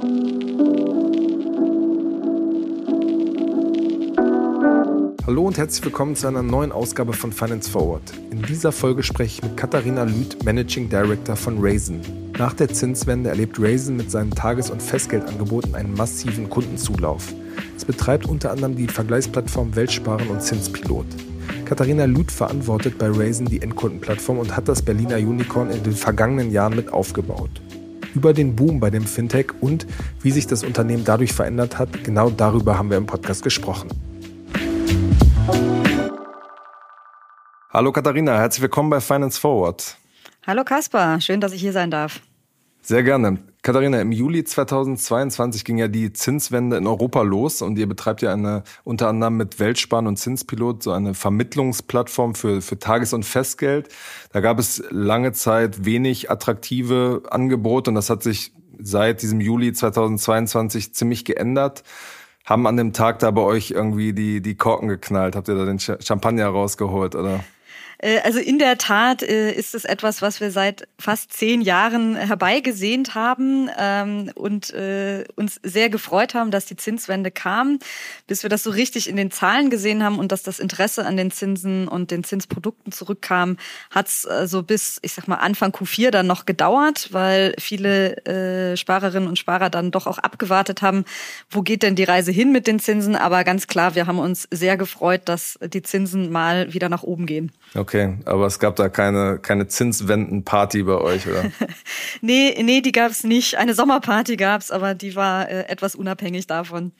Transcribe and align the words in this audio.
Hallo 0.00 0.12
und 5.42 5.58
herzlich 5.58 5.84
willkommen 5.84 6.14
zu 6.14 6.28
einer 6.28 6.44
neuen 6.44 6.70
Ausgabe 6.70 7.12
von 7.12 7.32
Finance 7.32 7.68
Forward. 7.68 8.04
In 8.30 8.42
dieser 8.42 8.70
Folge 8.70 9.02
spreche 9.02 9.38
ich 9.38 9.42
mit 9.42 9.56
Katharina 9.56 10.04
Lüth, 10.04 10.44
Managing 10.44 10.88
Director 10.88 11.34
von 11.34 11.56
Raisin. 11.58 12.00
Nach 12.38 12.52
der 12.52 12.68
Zinswende 12.68 13.30
erlebt 13.30 13.58
Raisin 13.58 13.96
mit 13.96 14.12
seinen 14.12 14.30
Tages- 14.30 14.70
und 14.70 14.80
Festgeldangeboten 14.80 15.74
einen 15.74 15.94
massiven 15.94 16.48
Kundenzulauf. 16.48 17.34
Es 17.76 17.84
betreibt 17.84 18.26
unter 18.26 18.52
anderem 18.52 18.76
die 18.76 18.86
Vergleichsplattform 18.86 19.74
Weltsparen 19.74 20.28
und 20.28 20.42
Zinspilot. 20.42 21.06
Katharina 21.64 22.04
Lüth 22.04 22.30
verantwortet 22.30 22.98
bei 22.98 23.10
Raisin 23.10 23.46
die 23.46 23.62
Endkundenplattform 23.62 24.38
und 24.38 24.56
hat 24.56 24.68
das 24.68 24.80
Berliner 24.80 25.16
Unicorn 25.16 25.70
in 25.70 25.82
den 25.82 25.94
vergangenen 25.94 26.52
Jahren 26.52 26.76
mit 26.76 26.92
aufgebaut. 26.92 27.50
Über 28.18 28.32
den 28.32 28.56
Boom 28.56 28.80
bei 28.80 28.90
dem 28.90 29.06
Fintech 29.06 29.52
und 29.60 29.86
wie 30.22 30.32
sich 30.32 30.48
das 30.48 30.64
Unternehmen 30.64 31.04
dadurch 31.04 31.32
verändert 31.32 31.78
hat, 31.78 32.02
genau 32.02 32.30
darüber 32.30 32.76
haben 32.76 32.90
wir 32.90 32.96
im 32.96 33.06
Podcast 33.06 33.44
gesprochen. 33.44 33.90
Hallo 37.70 37.92
Katharina, 37.92 38.36
herzlich 38.36 38.62
willkommen 38.62 38.90
bei 38.90 39.00
Finance 39.00 39.38
Forward. 39.38 39.96
Hallo 40.44 40.64
Kaspar, 40.64 41.20
schön, 41.20 41.40
dass 41.40 41.52
ich 41.52 41.60
hier 41.60 41.72
sein 41.72 41.92
darf. 41.92 42.18
Sehr 42.82 43.04
gerne. 43.04 43.38
Katharina, 43.68 44.00
im 44.00 44.12
Juli 44.12 44.44
2022 44.44 45.62
ging 45.62 45.76
ja 45.76 45.88
die 45.88 46.10
Zinswende 46.14 46.78
in 46.78 46.86
Europa 46.86 47.20
los 47.20 47.60
und 47.60 47.76
ihr 47.76 47.86
betreibt 47.86 48.22
ja 48.22 48.32
eine 48.32 48.62
unter 48.82 49.08
anderem 49.08 49.36
mit 49.36 49.60
Weltsparen 49.60 50.06
und 50.06 50.16
Zinspilot 50.16 50.82
so 50.82 50.92
eine 50.92 51.12
Vermittlungsplattform 51.12 52.34
für, 52.34 52.62
für 52.62 52.78
Tages- 52.78 53.12
und 53.12 53.24
Festgeld. 53.26 53.90
Da 54.32 54.40
gab 54.40 54.58
es 54.58 54.82
lange 54.88 55.32
Zeit 55.32 55.84
wenig 55.84 56.30
attraktive 56.30 57.24
Angebote 57.28 57.90
und 57.90 57.96
das 57.96 58.08
hat 58.08 58.22
sich 58.22 58.54
seit 58.78 59.20
diesem 59.20 59.42
Juli 59.42 59.74
2022 59.74 60.94
ziemlich 60.94 61.26
geändert. 61.26 61.82
Haben 62.46 62.66
an 62.66 62.78
dem 62.78 62.94
Tag 62.94 63.18
da 63.18 63.30
bei 63.30 63.42
euch 63.42 63.72
irgendwie 63.72 64.14
die, 64.14 64.40
die 64.40 64.54
Korken 64.54 64.88
geknallt? 64.88 65.36
Habt 65.36 65.48
ihr 65.48 65.56
da 65.56 65.66
den 65.66 65.78
Champagner 65.78 66.46
rausgeholt 66.46 67.14
oder? 67.14 67.44
Äh, 67.98 68.20
also 68.20 68.38
in 68.38 68.58
der 68.58 68.78
Tat 68.78 69.22
äh, 69.22 69.52
ist 69.52 69.74
es 69.74 69.84
etwas, 69.84 70.22
was 70.22 70.40
wir 70.40 70.50
seit 70.50 70.88
fast 70.98 71.32
zehn 71.32 71.60
Jahren 71.60 72.16
herbeigesehnt 72.16 73.14
haben 73.14 73.68
ähm, 73.78 74.30
und 74.34 74.70
äh, 74.70 75.24
uns 75.36 75.60
sehr 75.62 75.90
gefreut 75.90 76.34
haben, 76.34 76.50
dass 76.50 76.66
die 76.66 76.76
Zinswende 76.76 77.30
kam, 77.30 77.78
bis 78.26 78.42
wir 78.42 78.50
das 78.50 78.62
so 78.62 78.70
richtig 78.70 79.08
in 79.08 79.16
den 79.16 79.30
Zahlen 79.30 79.70
gesehen 79.70 80.02
haben 80.02 80.18
und 80.18 80.32
dass 80.32 80.42
das 80.42 80.58
Interesse 80.58 81.04
an 81.04 81.16
den 81.16 81.30
Zinsen 81.30 81.88
und 81.88 82.10
den 82.10 82.24
Zinsprodukten 82.24 82.92
zurückkam, 82.92 83.56
hat 83.90 84.06
es 84.06 84.26
so 84.44 84.62
bis, 84.62 84.98
ich 85.02 85.12
sag 85.12 85.28
mal, 85.28 85.36
Anfang 85.36 85.70
Q4 85.70 86.10
dann 86.10 86.26
noch 86.26 86.46
gedauert, 86.46 87.08
weil 87.12 87.54
viele 87.58 88.76
Sparerinnen 88.76 89.28
und 89.28 89.38
Sparer 89.38 89.70
dann 89.70 89.90
doch 89.90 90.06
auch 90.06 90.18
abgewartet 90.18 90.82
haben, 90.82 91.04
wo 91.50 91.62
geht 91.62 91.82
denn 91.82 91.94
die 91.94 92.04
Reise 92.04 92.32
hin 92.32 92.52
mit 92.52 92.66
den 92.66 92.80
Zinsen. 92.80 93.16
Aber 93.16 93.44
ganz 93.44 93.66
klar, 93.66 93.94
wir 93.94 94.06
haben 94.06 94.18
uns 94.18 94.48
sehr 94.50 94.76
gefreut, 94.76 95.22
dass 95.24 95.58
die 95.62 95.82
Zinsen 95.82 96.30
mal 96.30 96.72
wieder 96.72 96.88
nach 96.88 97.02
oben 97.02 97.26
gehen. 97.26 97.52
Okay. 97.74 97.87
Okay, 97.88 98.18
aber 98.26 98.44
es 98.44 98.58
gab 98.58 98.76
da 98.76 98.90
keine, 98.90 99.38
keine 99.38 99.66
Zinswendenparty 99.66 100.82
bei 100.82 100.98
euch, 100.98 101.26
oder? 101.26 101.50
nee, 102.20 102.54
nee, 102.62 102.82
die 102.82 102.92
gab 102.92 103.10
es 103.10 103.24
nicht. 103.24 103.56
Eine 103.56 103.72
Sommerparty 103.72 104.36
gab 104.36 104.60
es, 104.60 104.70
aber 104.70 104.94
die 104.94 105.16
war 105.16 105.48
äh, 105.48 105.62
etwas 105.68 105.94
unabhängig 105.94 106.46
davon. 106.46 106.92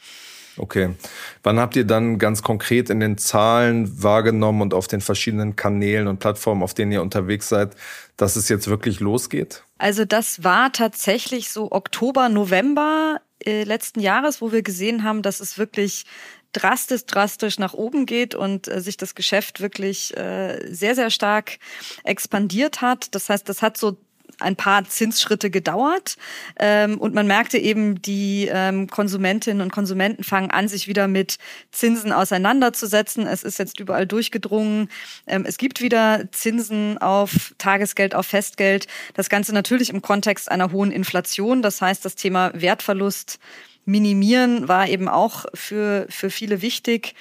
Okay. 0.56 0.94
Wann 1.42 1.61
habt 1.61 1.77
ihr 1.77 1.84
dann 1.84 2.19
ganz 2.19 2.42
konkret 2.42 2.89
in 2.89 3.00
den 3.00 3.19
Zahlen 3.19 4.03
wahrgenommen 4.03 4.62
und 4.62 4.72
auf 4.72 4.89
den 4.89 5.03
verschiedenen 5.03 5.56
Kanälen 5.56 6.09
und 6.09 6.20
Plattformen, 6.20 6.62
auf 6.62 6.72
denen 6.72 6.91
ihr 6.91 7.03
unterwegs 7.03 7.50
seid, 7.50 7.77
dass 8.16 8.36
es 8.36 8.48
jetzt 8.48 8.69
wirklich 8.69 8.98
losgeht? 8.98 9.64
Also 9.77 10.06
das 10.06 10.42
war 10.42 10.72
tatsächlich 10.72 11.50
so 11.50 11.70
Oktober, 11.70 12.31
November 12.31 13.20
äh, 13.44 13.64
letzten 13.64 14.00
Jahres, 14.00 14.41
wo 14.41 14.53
wir 14.53 14.62
gesehen 14.62 15.05
haben, 15.05 15.20
dass 15.20 15.41
es 15.41 15.59
wirklich 15.59 16.06
drastisch, 16.53 17.05
drastisch 17.07 17.59
nach 17.59 17.75
oben 17.75 18.07
geht 18.07 18.35
und 18.35 18.69
äh, 18.69 18.81
sich 18.81 18.97
das 18.97 19.15
Geschäft 19.15 19.61
wirklich 19.61 20.17
äh, 20.17 20.67
sehr, 20.73 20.95
sehr 20.95 21.11
stark 21.11 21.59
expandiert 22.05 22.81
hat. 22.81 23.15
Das 23.15 23.28
heißt, 23.28 23.49
das 23.49 23.62
hat 23.62 23.77
so 23.77 23.99
ein 24.41 24.56
paar 24.56 24.84
Zinsschritte 24.84 25.50
gedauert 25.50 26.17
ähm, 26.59 26.99
und 26.99 27.15
man 27.15 27.27
merkte 27.27 27.59
eben, 27.59 28.00
die 28.00 28.49
ähm, 28.53 28.89
Konsumentinnen 28.89 29.61
und 29.61 29.72
Konsumenten 29.72 30.22
fangen 30.22 30.50
an, 30.50 30.69
sich 30.69 30.87
wieder 30.87 31.09
mit 31.09 31.39
Zinsen 31.72 32.12
auseinanderzusetzen. 32.12 33.27
Es 33.27 33.43
ist 33.43 33.59
jetzt 33.59 33.81
überall 33.81 34.06
durchgedrungen. 34.06 34.91
Ähm, 35.27 35.45
es 35.47 35.59
gibt 35.59 35.81
wieder 35.81 36.31
Zinsen 36.31 36.99
auf 36.99 37.55
Tagesgeld, 37.59 38.15
auf 38.15 38.27
Festgeld. 38.27 38.87
Das 39.15 39.28
Ganze 39.28 39.53
natürlich 39.53 39.91
im 39.91 40.03
Kontext 40.03 40.51
einer 40.51 40.71
hohen 40.71 40.93
Inflation. 40.93 41.62
Das 41.62 41.81
heißt, 41.83 42.05
das 42.05 42.15
Thema 42.15 42.53
Wertverlust 42.55 43.41
minimieren 43.88 44.69
war 44.69 44.88
eben 44.88 45.09
auch 45.09 45.47
für, 45.54 46.06
für 46.10 46.31
viele 46.31 46.62
wichtig. 46.62 47.15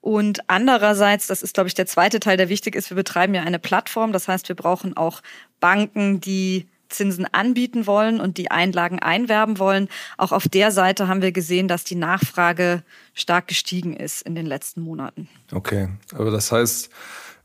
Und 0.00 0.40
andererseits, 0.48 1.26
das 1.26 1.42
ist, 1.42 1.54
glaube 1.54 1.68
ich, 1.68 1.74
der 1.74 1.86
zweite 1.86 2.20
Teil, 2.20 2.36
der 2.36 2.48
wichtig 2.48 2.74
ist, 2.74 2.90
wir 2.90 2.96
betreiben 2.96 3.34
ja 3.34 3.42
eine 3.42 3.58
Plattform. 3.58 4.12
Das 4.12 4.28
heißt, 4.28 4.48
wir 4.48 4.56
brauchen 4.56 4.96
auch 4.96 5.20
Banken, 5.60 6.20
die 6.20 6.68
Zinsen 6.88 7.26
anbieten 7.32 7.86
wollen 7.86 8.20
und 8.20 8.36
die 8.38 8.50
Einlagen 8.50 8.98
einwerben 8.98 9.58
wollen. 9.58 9.88
Auch 10.18 10.32
auf 10.32 10.48
der 10.48 10.70
Seite 10.70 11.08
haben 11.08 11.22
wir 11.22 11.32
gesehen, 11.32 11.68
dass 11.68 11.84
die 11.84 11.94
Nachfrage 11.94 12.82
stark 13.14 13.48
gestiegen 13.48 13.94
ist 13.94 14.22
in 14.22 14.34
den 14.34 14.46
letzten 14.46 14.82
Monaten. 14.82 15.28
Okay, 15.52 15.88
aber 16.14 16.30
das 16.30 16.52
heißt, 16.52 16.90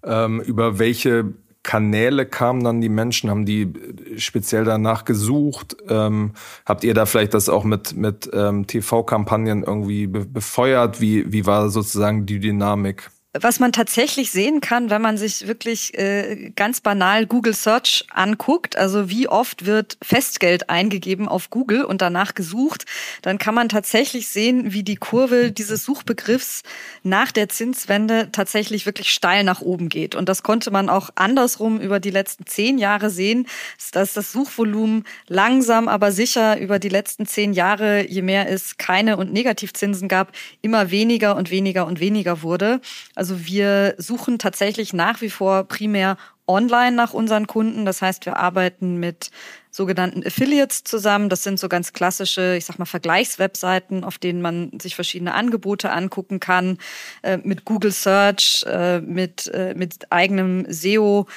ähm, 0.04 0.42
über 0.42 0.80
welche 0.80 1.34
Kanäle 1.68 2.26
kamen 2.26 2.64
dann 2.64 2.80
die 2.80 2.88
Menschen? 2.88 3.30
Haben 3.30 3.46
die 3.46 3.74
speziell 4.16 4.64
danach 4.64 5.04
gesucht? 5.04 5.76
Ähm, 5.90 6.32
habt 6.66 6.86
ihr 6.86 6.94
da 6.94 7.06
vielleicht 7.06 7.34
das 7.34 7.50
auch 7.50 7.66
mit, 7.66 7.96
mit 7.96 8.30
ähm, 8.34 8.66
TV-Kampagnen 8.66 9.64
irgendwie 9.64 10.08
befeuert? 10.08 11.02
Wie, 11.02 11.30
wie 11.32 11.46
war 11.46 11.70
sozusagen 11.70 12.26
die 12.26 12.40
Dynamik? 12.40 13.12
Was 13.42 13.60
man 13.60 13.72
tatsächlich 13.72 14.32
sehen 14.32 14.62
kann, 14.62 14.90
wenn 14.90 15.02
man 15.02 15.18
sich 15.18 15.48
wirklich 15.48 15.98
äh, 15.98 16.52
ganz 16.56 16.82
banal 16.82 17.26
Google 17.26 17.54
Search 17.54 18.06
anguckt, 18.12 18.78
also 18.78 19.10
wie 19.10 19.28
oft 19.28 19.66
wird 19.66 19.98
Festgeld 20.02 20.70
eingegeben 20.70 21.28
auf 21.28 21.50
Google 21.50 21.84
und 21.84 22.02
danach 22.02 22.36
gesucht, 22.36 22.86
dann 23.22 23.38
kann 23.38 23.56
man 23.56 23.70
tatsächlich 23.70 24.28
sehen, 24.28 24.74
wie 24.74 24.84
die 24.84 24.96
Kurve 24.96 25.52
dieses 25.52 25.84
Suchbegriffs 25.84 26.64
nach 27.04 27.32
der 27.32 27.50
Zinswende 27.50 28.30
tatsächlich 28.32 28.86
wirklich 28.86 29.12
steil 29.12 29.44
nach 29.44 29.62
oben 29.62 29.90
geht. 29.90 30.16
Und 30.16 30.30
das 30.30 30.44
konnte 30.44 30.72
man 30.72 30.90
auch 30.90 31.10
andersrum 31.16 31.80
über 31.80 32.00
die 32.00 32.12
letzten 32.12 32.46
zehn 32.46 32.78
Jahre 32.78 33.10
sehen, 33.10 33.48
dass 33.92 34.14
das 34.14 34.32
Suchvolumen 34.32 35.04
langsam, 35.28 35.88
aber 35.88 36.12
sicher 36.12 36.60
über 36.60 36.80
die 36.80 36.90
letzten 36.90 37.26
zehn 37.26 37.54
Jahre, 37.54 38.08
je 38.08 38.22
mehr 38.22 38.50
es 38.50 38.78
keine 38.78 39.18
und 39.18 39.34
Negativzinsen 39.34 40.08
gab, 40.08 40.32
immer 40.62 40.92
weniger 40.92 41.36
und 41.36 41.52
weniger 41.52 41.88
und 41.88 42.00
weniger 42.00 42.42
wurde. 42.42 42.82
Also 43.16 43.27
also 43.28 43.46
wir 43.46 43.96
suchen 43.98 44.40
tatsächlich 44.40 44.94
nach 44.94 45.20
wie 45.20 45.30
vor 45.30 45.66
primär 45.66 46.16
online 46.48 46.96
nach 46.96 47.14
unseren 47.14 47.46
Kunden. 47.46 47.84
Das 47.84 48.02
heißt, 48.02 48.26
wir 48.26 48.38
arbeiten 48.38 48.96
mit 49.02 49.32
sogenannten 49.70 50.26
Affiliates 50.26 50.86
zusammen. 50.86 51.28
Das 51.28 51.44
sind 51.44 51.60
so 51.60 51.68
ganz 51.68 51.92
klassische, 51.92 52.56
ich 52.56 52.64
sag 52.64 52.80
mal, 52.80 52.86
Vergleichswebseiten, 52.86 54.06
auf 54.06 54.18
denen 54.18 54.42
man 54.42 54.80
sich 54.82 54.96
verschiedene 54.96 55.34
Angebote 55.34 55.92
angucken 55.92 56.40
kann, 56.40 56.78
äh, 57.22 57.36
mit 57.36 57.66
Google 57.66 57.92
Search, 57.92 58.64
äh, 58.66 59.02
mit, 59.02 59.52
äh, 59.54 59.74
mit 59.76 60.10
eigenem 60.10 60.66
SEO. 60.70 61.28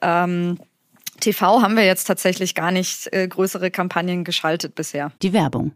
Ähm, 0.00 0.58
TV 1.20 1.60
haben 1.60 1.76
wir 1.76 1.84
jetzt 1.84 2.04
tatsächlich 2.04 2.54
gar 2.54 2.70
nicht 2.70 3.12
äh, 3.12 3.28
größere 3.28 3.70
Kampagnen 3.70 4.24
geschaltet 4.24 4.74
bisher. 4.74 5.12
Die 5.20 5.34
Werbung. 5.34 5.72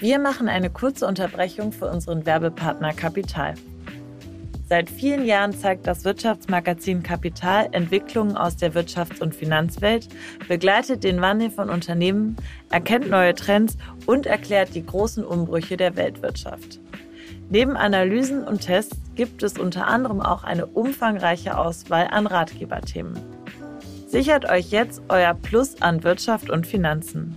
Wir 0.00 0.20
machen 0.20 0.48
eine 0.48 0.70
kurze 0.70 1.06
Unterbrechung 1.06 1.72
für 1.72 1.90
unseren 1.90 2.24
Werbepartner 2.24 2.92
Kapital. 2.92 3.54
Seit 4.68 4.90
vielen 4.90 5.24
Jahren 5.24 5.58
zeigt 5.58 5.88
das 5.88 6.04
Wirtschaftsmagazin 6.04 7.02
Kapital 7.02 7.68
Entwicklungen 7.72 8.36
aus 8.36 8.56
der 8.56 8.74
Wirtschafts- 8.74 9.20
und 9.20 9.34
Finanzwelt, 9.34 10.08
begleitet 10.46 11.02
den 11.02 11.20
Wandel 11.20 11.50
von 11.50 11.68
Unternehmen, 11.68 12.36
erkennt 12.70 13.10
neue 13.10 13.34
Trends 13.34 13.76
und 14.06 14.26
erklärt 14.26 14.74
die 14.76 14.86
großen 14.86 15.24
Umbrüche 15.24 15.76
der 15.76 15.96
Weltwirtschaft. 15.96 16.78
Neben 17.50 17.76
Analysen 17.76 18.44
und 18.44 18.60
Tests 18.60 19.00
gibt 19.16 19.42
es 19.42 19.58
unter 19.58 19.88
anderem 19.88 20.20
auch 20.20 20.44
eine 20.44 20.66
umfangreiche 20.66 21.58
Auswahl 21.58 22.06
an 22.08 22.28
Ratgeberthemen. 22.28 23.18
Sichert 24.06 24.48
euch 24.48 24.70
jetzt 24.70 25.02
euer 25.08 25.34
Plus 25.34 25.82
an 25.82 26.04
Wirtschaft 26.04 26.50
und 26.50 26.68
Finanzen. 26.68 27.36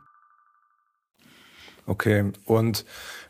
Okay, 1.91 2.31
und 2.45 2.85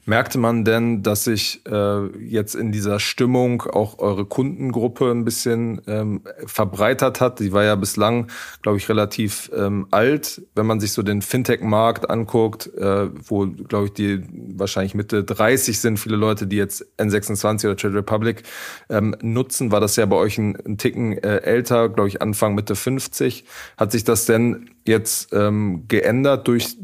Merkte 0.06 0.40
man 0.40 0.66
denn, 0.66 1.04
dass 1.04 1.26
sich 1.26 1.62
äh, 1.68 2.08
jetzt 2.18 2.56
in 2.56 2.72
dieser 2.72 3.00
Stimmung 3.00 3.62
auch 3.62 4.00
eure 4.00 4.26
Kundengruppe 4.26 5.12
ein 5.12 5.24
bisschen 5.24 5.80
ähm, 5.86 6.22
verbreitert 6.48 7.22
hat? 7.22 7.40
Die 7.40 7.54
war 7.54 7.64
ja 7.64 7.76
bislang, 7.76 8.26
glaube 8.64 8.80
ich, 8.80 8.90
relativ 8.90 9.52
ähm, 9.56 9.88
alt. 9.92 10.42
Wenn 10.56 10.66
man 10.66 10.80
sich 10.80 10.94
so 10.94 11.04
den 11.04 11.22
Fintech-Markt 11.22 12.10
anguckt, 12.10 12.74
äh, 12.76 13.10
wo, 13.28 13.46
glaube 13.46 13.86
ich, 13.86 13.94
die 13.94 14.24
wahrscheinlich 14.34 14.96
Mitte 14.96 15.24
30 15.24 15.80
sind, 15.80 16.00
viele 16.00 16.16
Leute, 16.16 16.48
die 16.48 16.58
jetzt 16.58 16.84
N26 16.98 17.66
oder 17.66 17.78
Trade 17.78 17.96
Republic 17.96 18.42
ähm, 18.90 19.16
nutzen, 19.22 19.72
war 19.72 19.82
das 19.82 19.98
ja 19.98 20.08
bei 20.08 20.16
euch 20.16 20.40
ein, 20.40 20.58
ein 20.66 20.80
Ticken 20.80 21.20
äh, 21.20 21.38
älter, 21.38 21.90
glaube 21.90 22.10
ich, 22.10 22.24
Anfang 22.24 22.56
Mitte 22.56 22.76
50. 22.76 23.46
Hat 23.78 23.92
sich 23.92 24.04
das 24.04 24.26
denn 24.26 24.72
jetzt 24.84 25.32
ähm, 25.32 25.86
geändert 25.88 26.48
durch 26.48 26.76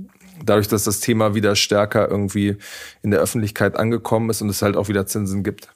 dadurch, 0.45 0.67
dass 0.67 0.83
das 0.83 0.99
Thema 0.99 1.35
wieder 1.35 1.55
stärker 1.55 2.09
irgendwie 2.09 2.57
in 3.03 3.11
der 3.11 3.19
Öffentlichkeit 3.19 3.75
angekommen 3.75 4.29
ist 4.29 4.41
und 4.41 4.49
es 4.49 4.61
halt 4.61 4.75
auch 4.75 4.87
wieder 4.87 5.05
Zinsen 5.05 5.43
gibt? 5.43 5.69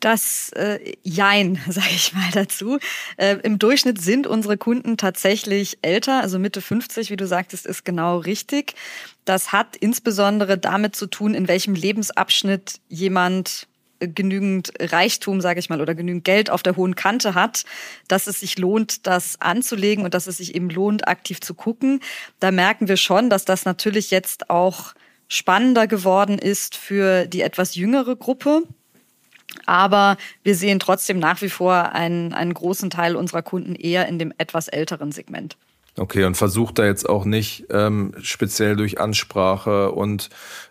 Das 0.00 0.50
äh, 0.56 0.94
Jein, 1.02 1.60
sage 1.68 1.90
ich 1.90 2.12
mal 2.12 2.30
dazu. 2.32 2.78
Äh, 3.16 3.36
Im 3.42 3.58
Durchschnitt 3.58 4.00
sind 4.00 4.26
unsere 4.26 4.56
Kunden 4.56 4.96
tatsächlich 4.96 5.78
älter, 5.82 6.22
also 6.22 6.38
Mitte 6.38 6.60
50, 6.60 7.10
wie 7.10 7.16
du 7.16 7.26
sagtest, 7.26 7.66
ist 7.66 7.84
genau 7.84 8.18
richtig. 8.18 8.74
Das 9.26 9.52
hat 9.52 9.76
insbesondere 9.76 10.58
damit 10.58 10.96
zu 10.96 11.06
tun, 11.06 11.34
in 11.34 11.46
welchem 11.46 11.74
Lebensabschnitt 11.74 12.80
jemand 12.88 13.68
genügend 14.00 14.72
Reichtum, 14.80 15.40
sage 15.40 15.60
ich 15.60 15.68
mal, 15.68 15.80
oder 15.80 15.94
genügend 15.94 16.24
Geld 16.24 16.50
auf 16.50 16.62
der 16.62 16.76
hohen 16.76 16.96
Kante 16.96 17.34
hat, 17.34 17.64
dass 18.08 18.26
es 18.26 18.40
sich 18.40 18.58
lohnt, 18.58 19.06
das 19.06 19.40
anzulegen 19.40 20.04
und 20.04 20.14
dass 20.14 20.26
es 20.26 20.38
sich 20.38 20.54
eben 20.54 20.70
lohnt, 20.70 21.06
aktiv 21.06 21.40
zu 21.40 21.54
gucken. 21.54 22.00
Da 22.40 22.50
merken 22.50 22.88
wir 22.88 22.96
schon, 22.96 23.30
dass 23.30 23.44
das 23.44 23.64
natürlich 23.64 24.10
jetzt 24.10 24.50
auch 24.50 24.94
spannender 25.28 25.86
geworden 25.86 26.38
ist 26.38 26.74
für 26.76 27.26
die 27.26 27.42
etwas 27.42 27.74
jüngere 27.74 28.16
Gruppe. 28.16 28.62
Aber 29.66 30.16
wir 30.42 30.54
sehen 30.54 30.80
trotzdem 30.80 31.18
nach 31.18 31.42
wie 31.42 31.48
vor 31.48 31.92
einen, 31.92 32.32
einen 32.32 32.54
großen 32.54 32.90
Teil 32.90 33.16
unserer 33.16 33.42
Kunden 33.42 33.74
eher 33.74 34.06
in 34.08 34.18
dem 34.18 34.32
etwas 34.38 34.68
älteren 34.68 35.12
Segment. 35.12 35.56
Okay, 35.96 36.24
und 36.24 36.36
versucht 36.36 36.78
da 36.78 36.86
jetzt 36.86 37.08
auch 37.08 37.24
nicht 37.24 37.66
ähm, 37.70 38.12
speziell 38.22 38.76
durch 38.76 39.00
Ansprache 39.00 39.90
und 39.90 40.30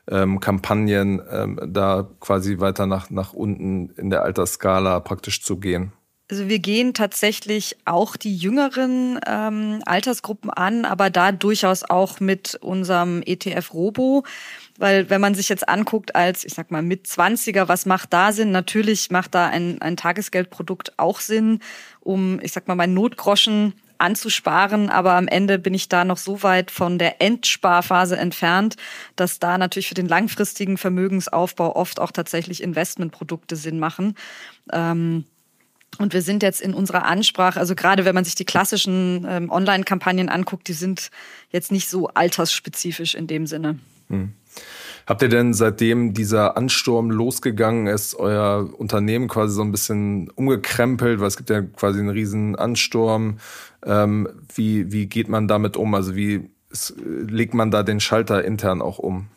ähm, 0.10 0.39
Kampagnen 0.39 1.21
ähm, 1.30 1.60
da 1.68 2.07
quasi 2.19 2.60
weiter 2.60 2.86
nach, 2.86 3.10
nach 3.10 3.33
unten 3.33 3.89
in 3.98 4.10
der 4.10 4.24
Altersskala 4.24 5.00
praktisch 5.01 5.44
zu 5.44 5.57
gehen? 5.57 5.92
Also 6.31 6.48
wir 6.48 6.60
gehen 6.60 6.94
tatsächlich 6.94 7.75
auch 7.86 8.16
die 8.16 8.36
jüngeren 8.36 9.19
ähm, 9.25 9.81
Altersgruppen 9.86 10.51
an, 10.51 10.86
aber 10.86 11.10
da 11.10 11.31
durchaus 11.31 11.83
auch 11.83 12.19
mit 12.19 12.54
unserem 12.62 13.24
ETF 13.25 13.74
Robo. 13.74 14.24
Weil 14.77 15.10
wenn 15.10 15.22
man 15.22 15.33
sich 15.33 15.50
jetzt 15.50 15.68
anguckt 15.68 16.15
als, 16.15 16.45
ich 16.45 16.54
sag 16.54 16.69
mal, 16.69 16.83
mit 16.83 17.07
20er, 17.07 17.68
was 17.68 17.88
macht 17.88 18.13
da 18.13 18.31
Sinn? 18.31 18.51
Natürlich 18.51 19.10
macht 19.10 19.33
da 19.33 19.48
ein, 19.48 19.81
ein 19.81 19.98
Tagesgeldprodukt 19.98 21.00
auch 21.00 21.19
Sinn, 21.19 21.60
um, 22.00 22.39
ich 22.44 22.51
sag 22.51 22.68
mal, 22.68 22.75
mein 22.75 22.94
Notgroschen 22.94 23.74
anzusparen, 24.00 24.90
aber 24.90 25.13
am 25.13 25.28
Ende 25.28 25.60
bin 25.60 25.74
ich 25.74 25.90
da 25.90 26.04
noch 26.04 26.18
so 26.18 26.44
weit 26.44 26.72
von 26.72 26.98
der 26.98 27.22
Endsparphase 27.22 28.18
entfernt, 28.18 28.75
dass 29.16 29.40
da 29.40 29.57
natürlich 29.57 29.88
für 29.88 29.96
den 29.96 30.07
langfristigen 30.07 30.78
Vermögensaufbau 30.78 31.75
oft 31.75 32.00
auch 32.00 32.12
tatsächlich 32.12 32.63
Investmentprodukte 32.63 33.56
Sinn 33.56 33.80
machen. 33.80 34.16
Ähm, 34.72 35.25
und 35.98 36.13
wir 36.13 36.22
sind 36.22 36.44
jetzt 36.44 36.62
in 36.62 36.74
unserer 36.74 37.06
Ansprache, 37.06 37.60
also 37.60 37.75
gerade 37.75 38.06
wenn 38.06 38.16
man 38.16 38.24
sich 38.24 38.36
die 38.36 38.46
klassischen 38.46 39.25
ähm, 39.28 39.50
Online-Kampagnen 39.50 40.30
anguckt, 40.30 40.68
die 40.68 40.74
sind 40.74 41.10
jetzt 41.51 41.72
nicht 41.72 41.90
so 41.90 42.07
altersspezifisch 42.10 43.16
in 43.16 43.28
dem 43.28 43.48
Sinne. 43.48 43.80
Hm. 44.10 44.34
Habt 45.06 45.24
ihr 45.24 45.30
denn 45.30 45.54
seitdem 45.54 46.14
dieser 46.14 46.56
Ansturm 46.56 47.10
losgegangen 47.10 47.88
ist, 47.88 48.14
euer 48.14 48.70
Unternehmen 48.78 49.28
quasi 49.28 49.56
so 49.56 49.64
ein 49.64 49.72
bisschen 49.72 50.30
umgekrempelt, 50.36 51.20
weil 51.20 51.28
es 51.28 51.38
gibt 51.38 51.50
ja 51.50 51.62
quasi 51.62 52.00
einen 52.00 52.10
riesen 52.10 52.56
Ansturm. 52.56 53.40
Ähm, 53.84 54.28
wie, 54.54 54.92
wie 54.92 55.08
geht 55.08 55.28
man 55.28 55.48
damit 55.48 55.78
um? 55.78 55.96
Also 55.96 56.16
wie 56.16 56.50
legt 57.04 57.56
man 57.56 57.72
da 57.72 57.82
den 57.82 58.00
Schalter 58.00 58.44
intern 58.46 58.84
auch 58.84 59.00
um? 59.00 59.28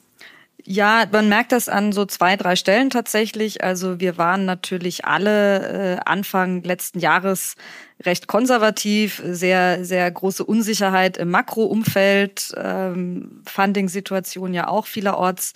Ja, 0.64 1.06
man 1.10 1.28
merkt 1.28 1.50
das 1.50 1.68
an 1.68 1.92
so 1.92 2.04
zwei, 2.04 2.36
drei 2.36 2.54
Stellen 2.54 2.90
tatsächlich. 2.90 3.64
Also 3.64 3.98
wir 3.98 4.16
waren 4.16 4.44
natürlich 4.44 5.04
alle 5.04 5.96
äh, 5.96 6.00
Anfang 6.04 6.62
letzten 6.62 7.00
Jahres 7.00 7.56
recht 8.04 8.26
konservativ, 8.26 9.22
sehr, 9.24 9.84
sehr 9.84 10.10
große 10.10 10.44
Unsicherheit 10.44 11.16
im 11.16 11.30
Makroumfeld, 11.30 12.52
ähm, 12.56 13.42
Funding-Situation 13.46 14.54
ja 14.54 14.68
auch 14.68 14.86
vielerorts 14.86 15.52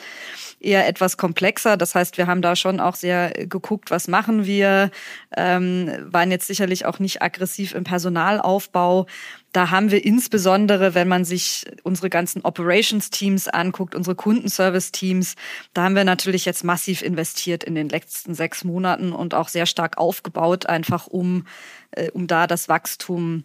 eher 0.60 0.88
etwas 0.88 1.16
komplexer. 1.16 1.76
Das 1.76 1.94
heißt, 1.94 2.18
wir 2.18 2.26
haben 2.26 2.42
da 2.42 2.56
schon 2.56 2.80
auch 2.80 2.94
sehr 2.94 3.30
geguckt, 3.30 3.90
was 3.90 4.08
machen 4.08 4.46
wir, 4.46 4.90
ähm, 5.36 5.90
waren 6.02 6.30
jetzt 6.30 6.46
sicherlich 6.46 6.86
auch 6.86 6.98
nicht 6.98 7.22
aggressiv 7.22 7.74
im 7.74 7.84
Personalaufbau. 7.84 9.06
Da 9.52 9.70
haben 9.70 9.90
wir 9.90 10.04
insbesondere, 10.04 10.94
wenn 10.94 11.08
man 11.08 11.24
sich 11.24 11.64
unsere 11.82 12.10
ganzen 12.10 12.42
Operations-Teams 12.42 13.48
anguckt, 13.48 13.94
unsere 13.94 14.14
Kundenservice-Teams, 14.14 15.34
da 15.72 15.84
haben 15.84 15.96
wir 15.96 16.04
natürlich 16.04 16.44
jetzt 16.44 16.62
massiv 16.62 17.00
investiert 17.00 17.64
in 17.64 17.74
den 17.74 17.88
letzten 17.88 18.34
sechs 18.34 18.64
Monaten 18.64 19.12
und 19.12 19.34
auch 19.34 19.48
sehr 19.48 19.64
stark 19.64 19.96
aufgebaut, 19.96 20.66
einfach 20.66 21.06
um, 21.06 21.46
äh, 21.92 22.10
um 22.10 22.26
da 22.26 22.46
das 22.46 22.68
Wachstum 22.68 23.44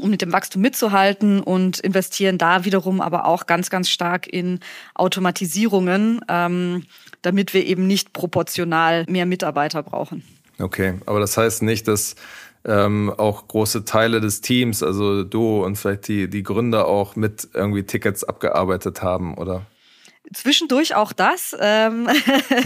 um 0.00 0.10
mit 0.10 0.22
dem 0.22 0.32
Wachstum 0.32 0.62
mitzuhalten 0.62 1.40
und 1.40 1.80
investieren 1.80 2.38
da 2.38 2.64
wiederum 2.64 3.00
aber 3.00 3.26
auch 3.26 3.46
ganz, 3.46 3.68
ganz 3.68 3.90
stark 3.90 4.26
in 4.26 4.60
Automatisierungen, 4.94 6.20
ähm, 6.28 6.84
damit 7.22 7.52
wir 7.52 7.66
eben 7.66 7.86
nicht 7.86 8.12
proportional 8.12 9.04
mehr 9.08 9.26
Mitarbeiter 9.26 9.82
brauchen. 9.82 10.22
Okay, 10.60 10.94
aber 11.06 11.20
das 11.20 11.36
heißt 11.36 11.62
nicht, 11.62 11.88
dass 11.88 12.14
ähm, 12.64 13.12
auch 13.16 13.48
große 13.48 13.84
Teile 13.84 14.20
des 14.20 14.40
Teams, 14.40 14.82
also 14.82 15.24
du 15.24 15.64
und 15.64 15.76
vielleicht 15.76 16.08
die, 16.08 16.28
die 16.28 16.42
Gründer 16.42 16.86
auch 16.86 17.16
mit 17.16 17.48
irgendwie 17.54 17.84
Tickets 17.84 18.24
abgearbeitet 18.24 19.02
haben, 19.02 19.34
oder? 19.34 19.66
Zwischendurch 20.32 20.94
auch 20.94 21.12
das. 21.12 21.56
Ähm, 21.58 22.08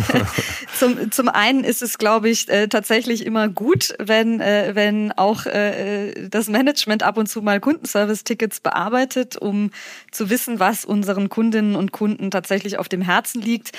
zum, 0.79 1.11
zum 1.11 1.29
einen 1.29 1.64
ist 1.64 1.82
es, 1.82 1.99
glaube 1.99 2.29
ich, 2.29 2.49
äh, 2.49 2.69
tatsächlich 2.69 3.25
immer 3.25 3.49
gut, 3.49 3.94
wenn, 3.99 4.41
äh, 4.41 4.73
wenn 4.75 5.12
auch 5.12 5.47
äh, 5.47 6.29
das 6.29 6.49
Management 6.49 7.03
ab 7.03 7.19
und 7.19 7.29
zu 7.29 7.43
mal 7.43 7.61
Kundenservice-Tickets 7.61 8.61
bearbeitet, 8.61 9.37
um 9.37 9.70
zu 10.11 10.31
wissen, 10.31 10.61
was 10.61 10.85
unseren 10.85 11.29
Kundinnen 11.29 11.76
und 11.76 11.93
Kunden 11.93 12.31
tatsächlich 12.31 12.79
auf 12.79 12.88
dem 12.88 13.03
Herzen 13.03 13.41
liegt. 13.41 13.73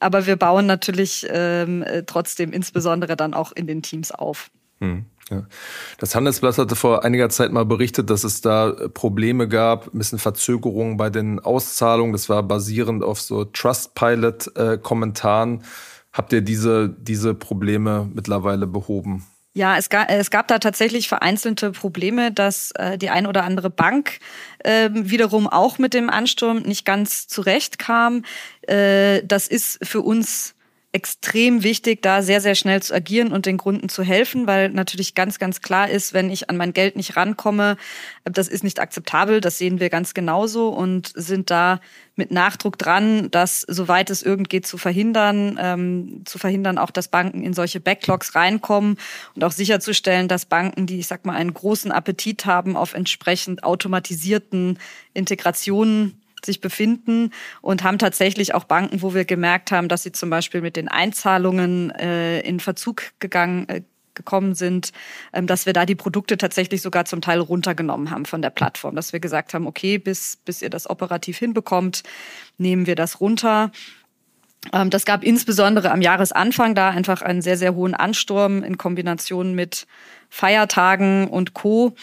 Aber 0.00 0.26
wir 0.26 0.36
bauen 0.36 0.66
natürlich 0.66 1.26
ähm, 1.30 1.84
trotzdem 2.06 2.52
insbesondere 2.52 3.16
dann 3.16 3.34
auch 3.34 3.52
in 3.52 3.66
den 3.66 3.82
Teams 3.82 4.12
auf. 4.12 4.50
Hm. 4.80 5.06
Ja. 5.30 5.44
Das 5.98 6.14
Handelsblatt 6.14 6.58
hatte 6.58 6.76
vor 6.76 7.04
einiger 7.04 7.28
Zeit 7.28 7.52
mal 7.52 7.64
berichtet, 7.64 8.10
dass 8.10 8.24
es 8.24 8.40
da 8.40 8.70
äh, 8.70 8.88
Probleme 8.88 9.48
gab, 9.48 9.94
ein 9.94 9.98
bisschen 9.98 10.18
Verzögerungen 10.18 10.96
bei 10.96 11.08
den 11.08 11.38
Auszahlungen. 11.38 12.12
Das 12.12 12.28
war 12.28 12.42
basierend 12.42 13.04
auf 13.04 13.20
so 13.20 13.44
Trustpilot-Kommentaren. 13.44 15.62
Habt 16.12 16.32
ihr 16.32 16.40
diese, 16.40 16.88
diese 16.88 17.34
Probleme 17.34 18.10
mittlerweile 18.12 18.66
behoben? 18.66 19.24
Ja, 19.52 19.76
es 19.76 19.88
gab, 19.88 20.08
es 20.10 20.30
gab 20.30 20.46
da 20.46 20.60
tatsächlich 20.60 21.08
vereinzelte 21.08 21.72
Probleme, 21.72 22.30
dass 22.30 22.70
äh, 22.76 22.96
die 22.98 23.10
ein 23.10 23.26
oder 23.26 23.42
andere 23.42 23.68
Bank 23.68 24.20
äh, 24.60 24.90
wiederum 24.92 25.48
auch 25.48 25.78
mit 25.78 25.92
dem 25.92 26.08
Ansturm 26.08 26.58
nicht 26.58 26.84
ganz 26.84 27.26
zurechtkam. 27.26 28.24
Äh, 28.62 29.22
das 29.24 29.48
ist 29.48 29.84
für 29.84 30.02
uns 30.02 30.54
extrem 30.92 31.62
wichtig, 31.62 32.02
da 32.02 32.20
sehr, 32.20 32.40
sehr 32.40 32.56
schnell 32.56 32.82
zu 32.82 32.92
agieren 32.92 33.32
und 33.32 33.46
den 33.46 33.58
Kunden 33.58 33.88
zu 33.88 34.02
helfen, 34.02 34.48
weil 34.48 34.70
natürlich 34.70 35.14
ganz, 35.14 35.38
ganz 35.38 35.60
klar 35.60 35.88
ist, 35.88 36.14
wenn 36.14 36.30
ich 36.30 36.50
an 36.50 36.56
mein 36.56 36.72
Geld 36.72 36.96
nicht 36.96 37.16
rankomme, 37.16 37.76
das 38.24 38.48
ist 38.48 38.64
nicht 38.64 38.80
akzeptabel, 38.80 39.40
das 39.40 39.56
sehen 39.56 39.78
wir 39.78 39.88
ganz 39.88 40.14
genauso 40.14 40.68
und 40.68 41.12
sind 41.14 41.50
da 41.50 41.80
mit 42.16 42.32
Nachdruck 42.32 42.76
dran, 42.76 43.30
das 43.30 43.60
soweit 43.60 44.10
es 44.10 44.22
irgend 44.22 44.48
geht 44.48 44.66
zu 44.66 44.78
verhindern, 44.78 45.58
ähm, 45.60 46.22
zu 46.24 46.38
verhindern 46.38 46.76
auch, 46.76 46.90
dass 46.90 47.06
Banken 47.06 47.44
in 47.44 47.54
solche 47.54 47.78
Backlogs 47.78 48.34
reinkommen 48.34 48.96
und 49.36 49.44
auch 49.44 49.52
sicherzustellen, 49.52 50.26
dass 50.26 50.44
Banken, 50.44 50.86
die, 50.86 50.98
ich 50.98 51.06
sag 51.06 51.24
mal, 51.24 51.36
einen 51.36 51.54
großen 51.54 51.92
Appetit 51.92 52.46
haben 52.46 52.76
auf 52.76 52.94
entsprechend 52.94 53.62
automatisierten 53.62 54.78
Integrationen, 55.14 56.19
sich 56.44 56.60
befinden 56.60 57.30
und 57.60 57.82
haben 57.82 57.98
tatsächlich 57.98 58.54
auch 58.54 58.64
Banken, 58.64 59.02
wo 59.02 59.14
wir 59.14 59.24
gemerkt 59.24 59.70
haben, 59.72 59.88
dass 59.88 60.02
sie 60.02 60.12
zum 60.12 60.30
Beispiel 60.30 60.60
mit 60.60 60.76
den 60.76 60.88
Einzahlungen 60.88 61.90
äh, 61.90 62.40
in 62.40 62.60
Verzug 62.60 63.02
gegangen 63.18 63.68
äh, 63.68 63.82
gekommen 64.14 64.54
sind, 64.54 64.92
ähm, 65.32 65.46
dass 65.46 65.66
wir 65.66 65.72
da 65.72 65.86
die 65.86 65.94
Produkte 65.94 66.36
tatsächlich 66.36 66.82
sogar 66.82 67.04
zum 67.04 67.20
Teil 67.20 67.40
runtergenommen 67.40 68.10
haben 68.10 68.26
von 68.26 68.42
der 68.42 68.50
Plattform, 68.50 68.94
dass 68.94 69.12
wir 69.12 69.20
gesagt 69.20 69.54
haben, 69.54 69.66
okay, 69.66 69.98
bis 69.98 70.36
bis 70.44 70.62
ihr 70.62 70.70
das 70.70 70.88
operativ 70.88 71.38
hinbekommt, 71.38 72.02
nehmen 72.58 72.86
wir 72.86 72.96
das 72.96 73.20
runter. 73.20 73.70
Ähm, 74.72 74.90
das 74.90 75.04
gab 75.04 75.24
insbesondere 75.24 75.90
am 75.90 76.02
Jahresanfang 76.02 76.74
da 76.74 76.90
einfach 76.90 77.22
einen 77.22 77.42
sehr 77.42 77.56
sehr 77.56 77.74
hohen 77.74 77.94
Ansturm 77.94 78.62
in 78.62 78.76
Kombination 78.76 79.54
mit 79.54 79.86
Feiertagen 80.28 81.28
und 81.28 81.54
Co. 81.54 81.94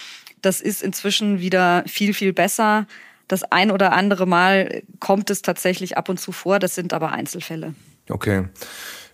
Das 0.42 0.62
ist 0.62 0.82
inzwischen 0.82 1.40
wieder 1.40 1.84
viel 1.88 2.14
viel 2.14 2.34
besser. 2.34 2.88
Das 3.28 3.44
ein 3.44 3.72
oder 3.72 3.94
andere 3.94 4.26
Mal 4.26 4.84
kommt 5.00 5.30
es 5.30 5.42
tatsächlich 5.42 5.98
ab 5.98 6.10
und 6.10 6.20
zu 6.20 6.32
vor, 6.32 6.60
das 6.60 6.76
sind 6.76 6.94
aber 6.94 7.12
Einzelfälle. 7.12 7.76
Okay. 8.10 8.46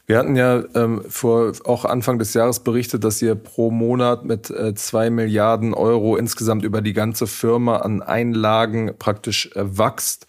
Wir 0.05 0.17
hatten 0.17 0.35
ja 0.35 0.63
ähm, 0.75 1.01
vor 1.07 1.53
auch 1.63 1.85
Anfang 1.85 2.19
des 2.19 2.33
Jahres 2.33 2.59
berichtet, 2.59 3.05
dass 3.05 3.21
ihr 3.21 3.35
pro 3.35 3.71
Monat 3.71 4.25
mit 4.25 4.49
äh, 4.49 4.75
zwei 4.75 5.09
Milliarden 5.09 5.73
Euro 5.73 6.17
insgesamt 6.17 6.65
über 6.65 6.81
die 6.81 6.91
ganze 6.91 7.25
Firma 7.25 7.77
an 7.77 8.01
Einlagen 8.01 8.91
praktisch 8.99 9.49
äh, 9.55 9.77
wächst. 9.77 10.27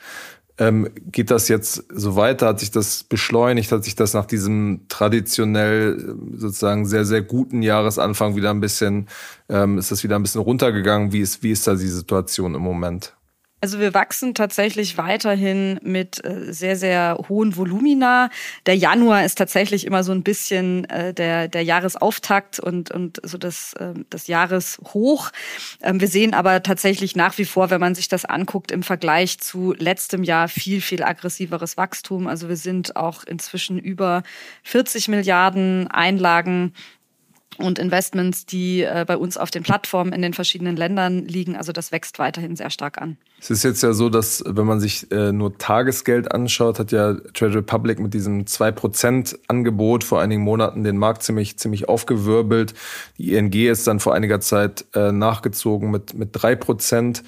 Ähm, 0.59 0.89
geht 1.11 1.33
das 1.33 1.49
jetzt 1.49 1.85
so 1.93 2.15
weiter? 2.15 2.47
Hat 2.47 2.61
sich 2.61 2.71
das 2.71 3.03
beschleunigt? 3.03 3.73
Hat 3.73 3.83
sich 3.83 3.97
das 3.97 4.15
nach 4.15 4.27
diesem 4.27 4.83
traditionell 4.89 5.99
äh, 5.99 6.39
sozusagen 6.39 6.87
sehr, 6.87 7.05
sehr 7.05 7.23
guten 7.23 7.61
Jahresanfang 7.61 8.37
wieder 8.37 8.51
ein 8.51 8.61
bisschen, 8.61 9.09
ähm, 9.49 9.79
ist 9.79 9.91
das 9.91 10.05
wieder 10.05 10.15
ein 10.15 10.23
bisschen 10.23 10.43
runtergegangen? 10.43 11.11
Wie 11.11 11.21
ist, 11.21 11.43
wie 11.43 11.51
ist 11.51 11.67
da 11.67 11.75
die 11.75 11.89
Situation 11.89 12.55
im 12.55 12.63
Moment? 12.63 13.17
Also 13.61 13.81
wir 13.81 13.95
wachsen 13.95 14.35
tatsächlich 14.35 14.99
weiterhin 14.99 15.81
mit 15.83 16.23
äh, 16.23 16.53
sehr, 16.53 16.77
sehr 16.77 17.19
hohen 17.31 17.57
Volumina. 17.57 18.29
Der 18.67 18.77
Januar 18.77 19.25
ist 19.25 19.39
tatsächlich 19.39 19.87
immer 19.87 20.05
so 20.05 20.13
ein 20.13 20.23
bisschen 20.23 20.85
äh, 20.91 21.15
der, 21.15 21.49
der 21.49 21.63
Jahresauftakt 21.63 22.61
und, 22.61 22.91
und 22.91 23.21
so 23.23 23.39
das, 23.39 23.73
äh, 23.75 23.95
das 24.11 24.27
Jahreshoch. 24.27 25.31
Ähm, 25.81 25.99
wir 25.99 26.09
sehen 26.09 26.35
aber 26.35 26.63
tatsächlich 26.63 27.17
nach 27.17 27.39
wie 27.39 27.47
vor, 27.47 27.71
wenn 27.71 27.81
man 27.81 27.95
sich 27.95 28.09
das 28.09 28.27
anguckt, 28.27 28.71
im 28.71 28.83
Vergleich 28.83 29.41
zu 29.41 29.73
letztem 29.79 30.25
Jahr 30.25 30.49
viel, 30.49 30.83
viel 30.83 31.03
aggressiveres 31.03 31.79
Wachstum. 31.79 32.27
Also 32.27 32.51
wir 32.51 32.57
sind 32.57 32.97
auch 32.97 33.25
inzwischen 33.25 33.79
über 33.79 34.25
40 34.65 35.09
Milliarden 35.09 35.89
Einlagen 35.89 36.75
und 37.59 37.79
Investments, 37.79 38.47
die 38.47 38.83
äh, 38.83 39.05
bei 39.07 39.17
uns 39.17 39.37
auf 39.37 39.51
den 39.51 39.63
Plattformen 39.63 40.13
in 40.13 40.23
den 40.23 40.35
verschiedenen 40.35 40.77
Ländern 40.77 41.25
liegen. 41.27 41.57
Also 41.57 41.73
das 41.73 41.93
wächst 41.93 42.19
weiterhin 42.19 42.57
sehr 42.57 42.71
stark 42.71 43.01
an. 43.01 43.17
Es 43.41 43.51
ist 43.51 43.63
jetzt 43.63 43.83
ja 43.83 43.93
so, 43.93 44.09
dass 44.09 44.43
wenn 44.47 44.67
man 44.67 44.81
sich 44.81 45.11
äh, 45.13 45.33
nur 45.33 45.59
Tagesgeld 45.59 46.33
anschaut, 46.33 46.79
hat 46.79 46.93
ja 46.93 47.15
Trade 47.35 47.57
Republic 47.57 47.99
mit 47.99 48.15
diesem 48.15 48.45
2% 48.45 49.39
Angebot 49.49 50.05
vor 50.05 50.21
einigen 50.21 50.43
Monaten 50.43 50.85
den 50.85 50.97
Markt 50.97 51.23
ziemlich, 51.23 51.59
ziemlich 51.59 51.89
aufgewirbelt. 51.89 52.75
Die 53.19 53.35
ING 53.35 53.53
ist 53.53 53.87
dann 53.87 54.01
vor 54.01 54.15
einiger 54.15 54.41
Zeit 54.41 54.85
äh, 54.95 55.13
nachgezogen 55.13 55.91
mit, 55.91 56.15
mit 56.15 56.35
3%. 56.35 57.23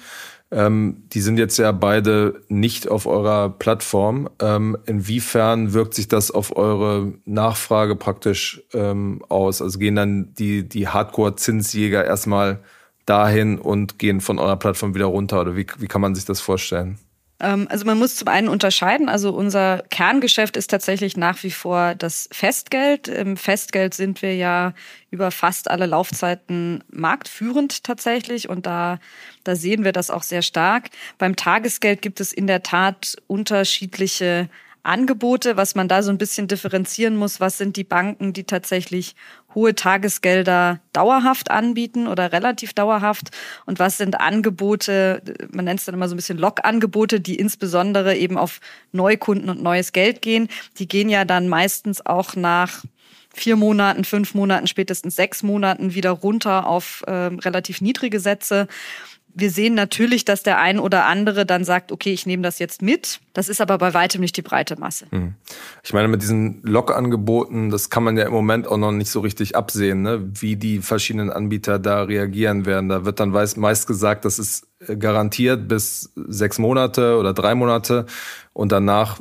Ähm, 0.49 1.03
die 1.11 1.19
sind 1.19 1.37
jetzt 1.37 1.57
ja 1.57 1.71
beide 1.73 2.41
nicht 2.47 2.87
auf 2.87 3.05
eurer 3.05 3.49
Plattform. 3.49 4.29
Ähm, 4.39 4.77
inwiefern 4.85 5.73
wirkt 5.73 5.93
sich 5.93 6.07
das 6.07 6.31
auf 6.31 6.55
eure 6.55 7.13
Nachfrage 7.25 7.95
praktisch 7.95 8.63
ähm, 8.73 9.21
aus? 9.27 9.61
Also 9.61 9.77
gehen 9.79 9.95
dann 9.95 10.33
die, 10.35 10.67
die 10.67 10.87
Hardcore-Zinsjäger 10.87 12.05
erstmal 12.05 12.59
dahin 13.05 13.59
und 13.59 13.99
gehen 13.99 14.21
von 14.21 14.39
eurer 14.39 14.57
Plattform 14.57 14.95
wieder 14.95 15.05
runter? 15.05 15.41
Oder 15.41 15.55
wie, 15.57 15.67
wie 15.79 15.87
kann 15.87 16.01
man 16.01 16.15
sich 16.15 16.25
das 16.25 16.39
vorstellen? 16.39 16.97
Ähm, 17.39 17.67
also 17.69 17.85
man 17.85 17.97
muss 17.97 18.15
zum 18.15 18.27
einen 18.27 18.47
unterscheiden, 18.47 19.09
also 19.09 19.31
unser 19.31 19.83
Kerngeschäft 19.89 20.57
ist 20.57 20.69
tatsächlich 20.69 21.17
nach 21.17 21.43
wie 21.43 21.51
vor 21.51 21.95
das 21.95 22.27
Festgeld. 22.31 23.07
Im 23.07 23.37
Festgeld 23.37 23.93
sind 23.93 24.21
wir 24.21 24.35
ja 24.35 24.73
über 25.11 25.31
fast 25.31 25.69
alle 25.69 25.85
Laufzeiten 25.85 26.83
marktführend 26.89 27.83
tatsächlich 27.83 28.49
und 28.49 28.65
da, 28.65 28.99
da 29.43 29.55
sehen 29.55 29.83
wir 29.83 29.91
das 29.91 30.09
auch 30.09 30.23
sehr 30.23 30.41
stark. 30.41 30.89
Beim 31.17 31.35
Tagesgeld 31.35 32.01
gibt 32.01 32.19
es 32.19 32.33
in 32.33 32.47
der 32.47 32.63
Tat 32.63 33.15
unterschiedliche 33.27 34.49
Angebote, 34.87 35.57
was 35.57 35.75
man 35.75 35.87
da 35.87 36.01
so 36.01 36.11
ein 36.11 36.17
bisschen 36.17 36.47
differenzieren 36.47 37.17
muss. 37.17 37.39
Was 37.39 37.57
sind 37.57 37.75
die 37.75 37.83
Banken, 37.83 38.33
die 38.33 38.45
tatsächlich 38.45 39.15
hohe 39.53 39.75
Tagesgelder 39.75 40.79
dauerhaft 40.93 41.51
anbieten 41.51 42.07
oder 42.07 42.31
relativ 42.31 42.73
dauerhaft? 42.73 43.31
Und 43.65 43.79
was 43.79 43.97
sind 43.97 44.19
Angebote, 44.19 45.21
man 45.51 45.65
nennt 45.65 45.79
es 45.79 45.85
dann 45.85 45.95
immer 45.95 46.07
so 46.07 46.15
ein 46.15 46.17
bisschen 46.17 46.37
Log-Angebote, 46.37 47.19
die 47.19 47.35
insbesondere 47.35 48.15
eben 48.15 48.37
auf 48.37 48.59
Neukunden 48.91 49.49
und 49.49 49.61
neues 49.61 49.91
Geld 49.91 50.21
gehen? 50.21 50.47
Die 50.77 50.87
gehen 50.87 51.09
ja 51.09 51.25
dann 51.25 51.49
meistens 51.49 52.05
auch 52.05 52.35
nach 52.35 52.83
vier 53.33 53.55
Monaten, 53.55 54.03
fünf 54.03 54.33
Monaten, 54.33 54.67
spätestens 54.67 55.15
sechs 55.15 55.43
Monaten 55.43 55.93
wieder 55.93 56.11
runter 56.11 56.65
auf 56.65 57.03
äh, 57.07 57.11
relativ 57.11 57.81
niedrige 57.81 58.19
Sätze 58.19 58.67
wir 59.39 59.51
sehen 59.51 59.75
natürlich, 59.75 60.25
dass 60.25 60.41
der 60.41 60.59
ein 60.59 60.79
oder 60.79 61.05
andere 61.05 61.45
dann 61.45 61.63
sagt, 61.63 61.91
okay, 61.91 62.11
ich 62.11 62.25
nehme 62.25 62.41
das 62.41 62.57
jetzt 62.57 62.81
mit. 62.81 63.19
Das 63.33 63.49
ist 63.49 63.61
aber 63.61 63.77
bei 63.77 63.93
weitem 63.93 64.19
nicht 64.19 64.35
die 64.35 64.41
breite 64.41 64.79
Masse. 64.79 65.05
Hm. 65.11 65.35
Ich 65.83 65.93
meine, 65.93 66.07
mit 66.07 66.23
diesen 66.23 66.63
Log-Angeboten, 66.63 67.69
das 67.69 67.91
kann 67.91 68.03
man 68.03 68.17
ja 68.17 68.25
im 68.25 68.33
Moment 68.33 68.67
auch 68.67 68.77
noch 68.77 68.91
nicht 68.91 69.11
so 69.11 69.19
richtig 69.19 69.55
absehen, 69.55 70.01
ne? 70.01 70.27
wie 70.33 70.55
die 70.55 70.79
verschiedenen 70.79 71.29
Anbieter 71.29 71.77
da 71.77 72.01
reagieren 72.01 72.65
werden. 72.65 72.89
Da 72.89 73.05
wird 73.05 73.19
dann 73.19 73.29
meist 73.29 73.85
gesagt, 73.85 74.25
das 74.25 74.39
ist 74.39 74.65
äh, 74.87 74.97
garantiert 74.97 75.67
bis 75.67 76.11
sechs 76.15 76.57
Monate 76.57 77.17
oder 77.17 77.33
drei 77.33 77.53
Monate. 77.53 78.07
Und 78.53 78.71
danach 78.71 79.19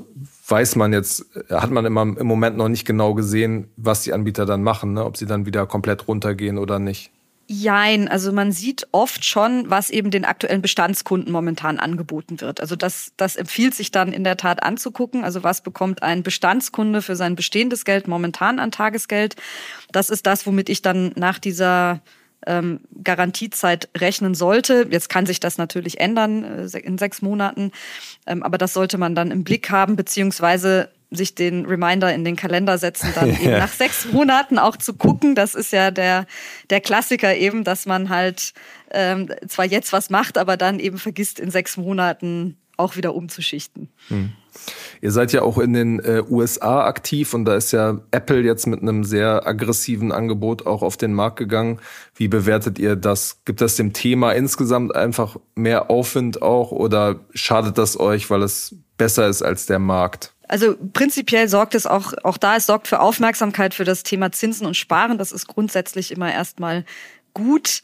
weiß 0.48 0.76
man 0.76 0.94
jetzt, 0.94 1.26
hat 1.50 1.70
man 1.70 1.84
immer 1.84 2.02
im 2.02 2.26
Moment 2.26 2.56
noch 2.56 2.68
nicht 2.68 2.86
genau 2.86 3.12
gesehen, 3.12 3.68
was 3.76 4.00
die 4.00 4.14
Anbieter 4.14 4.46
dann 4.46 4.62
machen, 4.62 4.94
ne? 4.94 5.04
ob 5.04 5.18
sie 5.18 5.26
dann 5.26 5.44
wieder 5.44 5.66
komplett 5.66 6.08
runtergehen 6.08 6.56
oder 6.56 6.78
nicht. 6.78 7.10
Jein, 7.48 8.08
also 8.08 8.32
man 8.32 8.50
sieht 8.50 8.88
oft 8.90 9.24
schon, 9.24 9.70
was 9.70 9.90
eben 9.90 10.10
den 10.10 10.24
aktuellen 10.24 10.62
Bestandskunden 10.62 11.32
momentan 11.32 11.78
angeboten 11.78 12.40
wird. 12.40 12.60
Also 12.60 12.74
das, 12.74 13.12
das 13.16 13.36
empfiehlt 13.36 13.72
sich 13.72 13.92
dann 13.92 14.12
in 14.12 14.24
der 14.24 14.36
Tat 14.36 14.64
anzugucken. 14.64 15.22
Also 15.22 15.44
was 15.44 15.60
bekommt 15.60 16.02
ein 16.02 16.24
Bestandskunde 16.24 17.02
für 17.02 17.14
sein 17.14 17.36
bestehendes 17.36 17.84
Geld 17.84 18.08
momentan 18.08 18.58
an 18.58 18.72
Tagesgeld? 18.72 19.36
Das 19.92 20.10
ist 20.10 20.26
das, 20.26 20.44
womit 20.44 20.68
ich 20.68 20.82
dann 20.82 21.12
nach 21.14 21.38
dieser 21.38 22.00
ähm, 22.46 22.80
Garantiezeit 23.04 23.90
rechnen 23.96 24.34
sollte. 24.34 24.88
Jetzt 24.90 25.08
kann 25.08 25.26
sich 25.26 25.38
das 25.38 25.56
natürlich 25.56 26.00
ändern 26.00 26.42
äh, 26.42 26.78
in 26.78 26.98
sechs 26.98 27.22
Monaten, 27.22 27.70
ähm, 28.26 28.42
aber 28.42 28.58
das 28.58 28.72
sollte 28.72 28.98
man 28.98 29.14
dann 29.14 29.30
im 29.30 29.44
Blick 29.44 29.70
haben, 29.70 29.94
beziehungsweise 29.94 30.90
sich 31.10 31.34
den 31.34 31.66
Reminder 31.66 32.12
in 32.12 32.24
den 32.24 32.36
Kalender 32.36 32.78
setzen, 32.78 33.10
dann 33.14 33.30
ja. 33.32 33.40
eben 33.40 33.58
nach 33.58 33.72
sechs 33.72 34.06
Monaten 34.12 34.58
auch 34.58 34.76
zu 34.76 34.94
gucken. 34.94 35.34
Das 35.34 35.54
ist 35.54 35.72
ja 35.72 35.90
der, 35.90 36.26
der 36.70 36.80
Klassiker 36.80 37.36
eben, 37.36 37.64
dass 37.64 37.86
man 37.86 38.08
halt 38.08 38.52
ähm, 38.90 39.28
zwar 39.48 39.64
jetzt 39.64 39.92
was 39.92 40.10
macht, 40.10 40.38
aber 40.38 40.56
dann 40.56 40.78
eben 40.78 40.98
vergisst, 40.98 41.38
in 41.40 41.50
sechs 41.50 41.76
Monaten 41.76 42.56
auch 42.76 42.96
wieder 42.96 43.14
umzuschichten. 43.14 43.88
Hm. 44.08 44.32
Ihr 45.00 45.10
seid 45.12 45.32
ja 45.32 45.42
auch 45.42 45.58
in 45.58 45.72
den 45.72 46.00
äh, 46.00 46.22
USA 46.28 46.84
aktiv 46.84 47.34
und 47.34 47.44
da 47.44 47.56
ist 47.56 47.72
ja 47.72 48.00
Apple 48.10 48.40
jetzt 48.40 48.66
mit 48.66 48.80
einem 48.80 49.04
sehr 49.04 49.46
aggressiven 49.46 50.12
Angebot 50.12 50.66
auch 50.66 50.82
auf 50.82 50.96
den 50.96 51.12
Markt 51.12 51.38
gegangen. 51.38 51.80
Wie 52.14 52.28
bewertet 52.28 52.78
ihr 52.78 52.96
das? 52.96 53.42
Gibt 53.44 53.60
das 53.60 53.76
dem 53.76 53.92
Thema 53.92 54.32
insgesamt 54.32 54.94
einfach 54.94 55.36
mehr 55.54 55.90
Aufwind 55.90 56.42
auch 56.42 56.70
oder 56.70 57.20
schadet 57.34 57.76
das 57.78 57.98
euch, 57.98 58.30
weil 58.30 58.42
es 58.42 58.74
besser 58.96 59.28
ist 59.28 59.42
als 59.42 59.66
der 59.66 59.78
Markt? 59.78 60.34
Also 60.48 60.76
prinzipiell 60.92 61.48
sorgt 61.48 61.74
es 61.74 61.86
auch, 61.86 62.12
auch 62.22 62.36
da, 62.36 62.56
es 62.56 62.66
sorgt 62.66 62.88
für 62.88 63.00
Aufmerksamkeit 63.00 63.74
für 63.74 63.84
das 63.84 64.02
Thema 64.02 64.30
Zinsen 64.32 64.66
und 64.66 64.76
Sparen. 64.76 65.18
Das 65.18 65.32
ist 65.32 65.46
grundsätzlich 65.48 66.12
immer 66.12 66.32
erstmal 66.32 66.84
gut. 67.36 67.82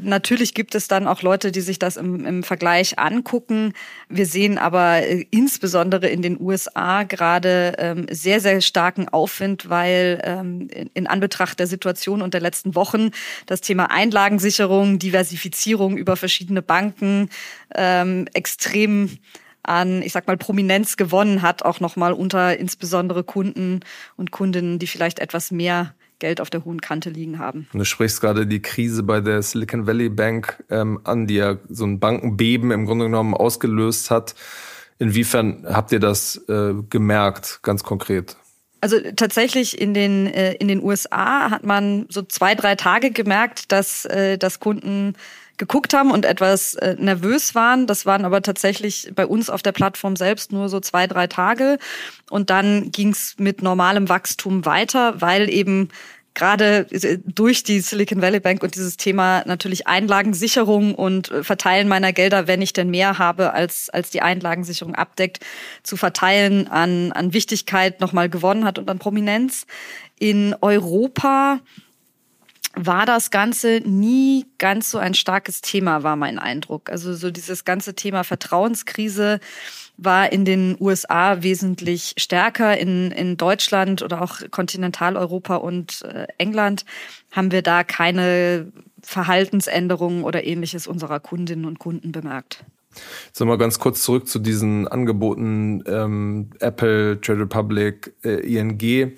Natürlich 0.00 0.54
gibt 0.54 0.76
es 0.76 0.86
dann 0.86 1.08
auch 1.08 1.22
Leute, 1.22 1.50
die 1.50 1.60
sich 1.60 1.80
das 1.80 1.96
im, 1.96 2.24
im 2.24 2.44
Vergleich 2.44 3.00
angucken. 3.00 3.72
Wir 4.08 4.26
sehen 4.26 4.58
aber 4.58 5.02
äh, 5.02 5.26
insbesondere 5.32 6.06
in 6.06 6.22
den 6.22 6.40
USA 6.40 7.02
gerade 7.02 7.74
ähm, 7.78 8.06
sehr, 8.08 8.38
sehr 8.38 8.60
starken 8.60 9.08
Aufwind, 9.08 9.68
weil 9.68 10.20
ähm, 10.22 10.68
in, 10.94 11.08
Anbetracht 11.08 11.58
der 11.58 11.66
Situation 11.66 12.22
und 12.22 12.32
der 12.32 12.42
letzten 12.42 12.76
Wochen 12.76 13.10
das 13.46 13.60
Thema 13.60 13.90
Einlagensicherung, 13.90 15.00
Diversifizierung 15.00 15.96
über 15.96 16.14
verschiedene 16.14 16.62
Banken 16.62 17.28
ähm, 17.74 18.28
extrem 18.34 19.18
an, 19.62 20.02
ich 20.02 20.12
sag 20.12 20.26
mal, 20.26 20.36
Prominenz 20.36 20.96
gewonnen 20.96 21.42
hat, 21.42 21.64
auch 21.64 21.80
nochmal 21.80 22.12
unter 22.12 22.58
insbesondere 22.58 23.24
Kunden 23.24 23.80
und 24.16 24.30
Kundinnen, 24.30 24.78
die 24.78 24.86
vielleicht 24.86 25.18
etwas 25.18 25.50
mehr 25.50 25.94
Geld 26.18 26.40
auf 26.40 26.50
der 26.50 26.64
hohen 26.64 26.80
Kante 26.80 27.10
liegen 27.10 27.38
haben. 27.38 27.66
Und 27.72 27.80
du 27.80 27.84
sprichst 27.84 28.20
gerade 28.20 28.46
die 28.46 28.62
Krise 28.62 29.02
bei 29.02 29.20
der 29.20 29.42
Silicon 29.42 29.86
Valley 29.86 30.08
Bank 30.08 30.62
ähm, 30.70 31.00
an, 31.04 31.26
die 31.26 31.34
ja 31.34 31.58
so 31.68 31.84
ein 31.84 31.98
Bankenbeben 31.98 32.70
im 32.70 32.86
Grunde 32.86 33.06
genommen 33.06 33.34
ausgelöst 33.34 34.10
hat. 34.10 34.34
Inwiefern 34.98 35.66
habt 35.68 35.90
ihr 35.90 35.98
das 35.98 36.36
äh, 36.48 36.74
gemerkt, 36.88 37.60
ganz 37.62 37.82
konkret? 37.82 38.36
Also 38.80 38.98
tatsächlich 39.16 39.80
in 39.80 39.94
den 39.94 40.26
äh, 40.26 40.54
in 40.54 40.68
den 40.68 40.82
USA 40.82 41.50
hat 41.50 41.64
man 41.64 42.06
so 42.08 42.22
zwei 42.22 42.54
drei 42.54 42.76
Tage 42.76 43.10
gemerkt, 43.10 43.72
dass 43.72 44.04
äh, 44.04 44.38
dass 44.38 44.60
Kunden 44.60 45.14
geguckt 45.62 45.94
haben 45.94 46.10
und 46.10 46.24
etwas 46.24 46.74
äh, 46.74 46.96
nervös 46.98 47.54
waren. 47.54 47.86
Das 47.86 48.04
waren 48.04 48.24
aber 48.24 48.42
tatsächlich 48.42 49.12
bei 49.14 49.24
uns 49.24 49.48
auf 49.48 49.62
der 49.62 49.70
Plattform 49.70 50.16
selbst 50.16 50.50
nur 50.50 50.68
so 50.68 50.80
zwei, 50.80 51.06
drei 51.06 51.28
Tage. 51.28 51.78
Und 52.30 52.50
dann 52.50 52.90
ging 52.90 53.10
es 53.10 53.36
mit 53.38 53.62
normalem 53.62 54.08
Wachstum 54.08 54.64
weiter, 54.66 55.20
weil 55.20 55.48
eben 55.48 55.90
gerade 56.34 56.88
äh, 56.90 57.18
durch 57.24 57.62
die 57.62 57.78
Silicon 57.78 58.20
Valley 58.20 58.40
Bank 58.40 58.64
und 58.64 58.74
dieses 58.74 58.96
Thema 58.96 59.44
natürlich 59.46 59.86
Einlagensicherung 59.86 60.96
und 60.96 61.30
äh, 61.30 61.44
Verteilen 61.44 61.86
meiner 61.86 62.12
Gelder, 62.12 62.48
wenn 62.48 62.60
ich 62.60 62.72
denn 62.72 62.90
mehr 62.90 63.18
habe, 63.18 63.52
als, 63.52 63.88
als 63.88 64.10
die 64.10 64.20
Einlagensicherung 64.20 64.96
abdeckt, 64.96 65.44
zu 65.84 65.96
verteilen 65.96 66.66
an, 66.66 67.12
an 67.12 67.32
Wichtigkeit 67.34 68.00
nochmal 68.00 68.28
gewonnen 68.28 68.64
hat 68.64 68.80
und 68.80 68.90
an 68.90 68.98
Prominenz. 68.98 69.64
In 70.18 70.56
Europa 70.60 71.60
war 72.74 73.06
das 73.06 73.30
Ganze 73.30 73.82
nie 73.84 74.46
ganz 74.58 74.90
so 74.90 74.98
ein 74.98 75.14
starkes 75.14 75.60
Thema, 75.60 76.02
war 76.02 76.16
mein 76.16 76.38
Eindruck. 76.38 76.90
Also 76.90 77.14
so 77.14 77.30
dieses 77.30 77.64
ganze 77.64 77.94
Thema 77.94 78.24
Vertrauenskrise 78.24 79.40
war 79.96 80.32
in 80.32 80.44
den 80.44 80.76
USA 80.80 81.42
wesentlich 81.42 82.14
stärker. 82.16 82.78
In, 82.78 83.10
in 83.10 83.36
Deutschland 83.36 84.02
oder 84.02 84.22
auch 84.22 84.40
Kontinentaleuropa 84.50 85.56
und 85.56 86.02
äh, 86.02 86.26
England 86.38 86.84
haben 87.30 87.52
wir 87.52 87.62
da 87.62 87.84
keine 87.84 88.72
Verhaltensänderungen 89.02 90.24
oder 90.24 90.44
ähnliches 90.44 90.86
unserer 90.86 91.20
Kundinnen 91.20 91.66
und 91.66 91.78
Kunden 91.78 92.12
bemerkt. 92.12 92.64
Jetzt 93.26 93.40
nochmal 93.40 93.58
ganz 93.58 93.78
kurz 93.78 94.02
zurück 94.02 94.28
zu 94.28 94.38
diesen 94.38 94.86
Angeboten 94.86 95.82
ähm, 95.86 96.50
Apple, 96.60 97.20
Trade 97.20 97.40
Republic, 97.40 98.14
äh, 98.24 98.40
ING. 98.40 99.16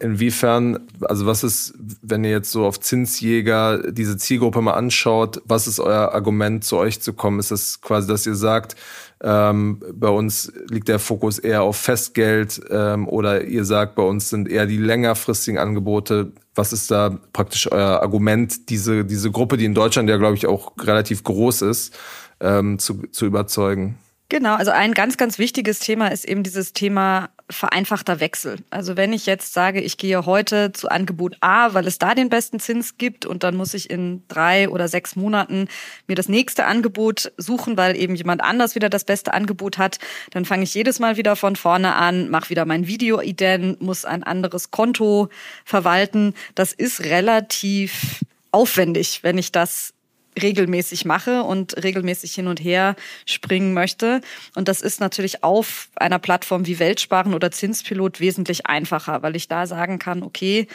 Inwiefern, 0.00 0.86
also 1.00 1.26
was 1.26 1.42
ist, 1.42 1.74
wenn 2.02 2.22
ihr 2.22 2.30
jetzt 2.30 2.52
so 2.52 2.64
auf 2.64 2.78
Zinsjäger 2.78 3.90
diese 3.90 4.16
Zielgruppe 4.16 4.62
mal 4.62 4.74
anschaut, 4.74 5.42
was 5.44 5.66
ist 5.66 5.80
euer 5.80 6.12
Argument, 6.12 6.62
zu 6.62 6.76
euch 6.76 7.00
zu 7.00 7.12
kommen? 7.14 7.40
Ist 7.40 7.50
das 7.50 7.80
quasi, 7.80 8.06
dass 8.06 8.24
ihr 8.24 8.36
sagt, 8.36 8.76
ähm, 9.20 9.82
bei 9.92 10.08
uns 10.08 10.52
liegt 10.70 10.86
der 10.86 11.00
Fokus 11.00 11.40
eher 11.40 11.62
auf 11.62 11.76
Festgeld 11.76 12.60
ähm, 12.70 13.08
oder 13.08 13.44
ihr 13.44 13.64
sagt, 13.64 13.96
bei 13.96 14.04
uns 14.04 14.30
sind 14.30 14.48
eher 14.48 14.66
die 14.66 14.76
längerfristigen 14.76 15.58
Angebote. 15.58 16.30
Was 16.54 16.72
ist 16.72 16.92
da 16.92 17.18
praktisch 17.32 17.70
euer 17.72 18.00
Argument, 18.00 18.70
diese, 18.70 19.04
diese 19.04 19.32
Gruppe, 19.32 19.56
die 19.56 19.64
in 19.64 19.74
Deutschland 19.74 20.08
ja, 20.08 20.16
glaube 20.16 20.36
ich, 20.36 20.46
auch 20.46 20.74
relativ 20.78 21.24
groß 21.24 21.62
ist, 21.62 21.98
ähm, 22.38 22.78
zu, 22.78 23.02
zu 23.10 23.26
überzeugen? 23.26 23.98
Genau, 24.30 24.56
also 24.56 24.72
ein 24.72 24.92
ganz, 24.92 25.16
ganz 25.16 25.38
wichtiges 25.38 25.78
Thema 25.78 26.08
ist 26.08 26.26
eben 26.26 26.42
dieses 26.42 26.74
Thema 26.74 27.30
vereinfachter 27.48 28.20
Wechsel. 28.20 28.56
Also 28.68 28.94
wenn 28.94 29.14
ich 29.14 29.24
jetzt 29.24 29.54
sage, 29.54 29.80
ich 29.80 29.96
gehe 29.96 30.26
heute 30.26 30.70
zu 30.72 30.90
Angebot 30.90 31.38
A, 31.40 31.72
weil 31.72 31.86
es 31.86 31.96
da 31.96 32.14
den 32.14 32.28
besten 32.28 32.60
Zins 32.60 32.98
gibt 32.98 33.24
und 33.24 33.42
dann 33.42 33.56
muss 33.56 33.72
ich 33.72 33.88
in 33.88 34.22
drei 34.28 34.68
oder 34.68 34.86
sechs 34.86 35.16
Monaten 35.16 35.68
mir 36.06 36.14
das 36.14 36.28
nächste 36.28 36.66
Angebot 36.66 37.32
suchen, 37.38 37.78
weil 37.78 37.96
eben 37.96 38.14
jemand 38.16 38.42
anders 38.42 38.74
wieder 38.74 38.90
das 38.90 39.04
beste 39.04 39.32
Angebot 39.32 39.78
hat, 39.78 39.98
dann 40.30 40.44
fange 40.44 40.64
ich 40.64 40.74
jedes 40.74 40.98
Mal 40.98 41.16
wieder 41.16 41.34
von 41.34 41.56
vorne 41.56 41.94
an, 41.94 42.28
mache 42.28 42.50
wieder 42.50 42.66
mein 42.66 42.86
Video-Ident, 42.86 43.80
muss 43.80 44.04
ein 44.04 44.24
anderes 44.24 44.70
Konto 44.70 45.30
verwalten. 45.64 46.34
Das 46.54 46.74
ist 46.74 47.04
relativ 47.04 48.22
aufwendig, 48.50 49.20
wenn 49.22 49.38
ich 49.38 49.52
das 49.52 49.94
regelmäßig 50.42 51.04
mache 51.04 51.42
und 51.42 51.82
regelmäßig 51.82 52.34
hin 52.34 52.46
und 52.46 52.60
her 52.60 52.96
springen 53.26 53.74
möchte. 53.74 54.20
Und 54.54 54.68
das 54.68 54.80
ist 54.80 55.00
natürlich 55.00 55.44
auf 55.44 55.88
einer 55.96 56.18
Plattform 56.18 56.66
wie 56.66 56.78
Weltsparen 56.78 57.34
oder 57.34 57.50
Zinspilot 57.50 58.20
wesentlich 58.20 58.66
einfacher, 58.66 59.22
weil 59.22 59.36
ich 59.36 59.48
da 59.48 59.66
sagen 59.66 59.98
kann, 59.98 60.22
okay, 60.22 60.66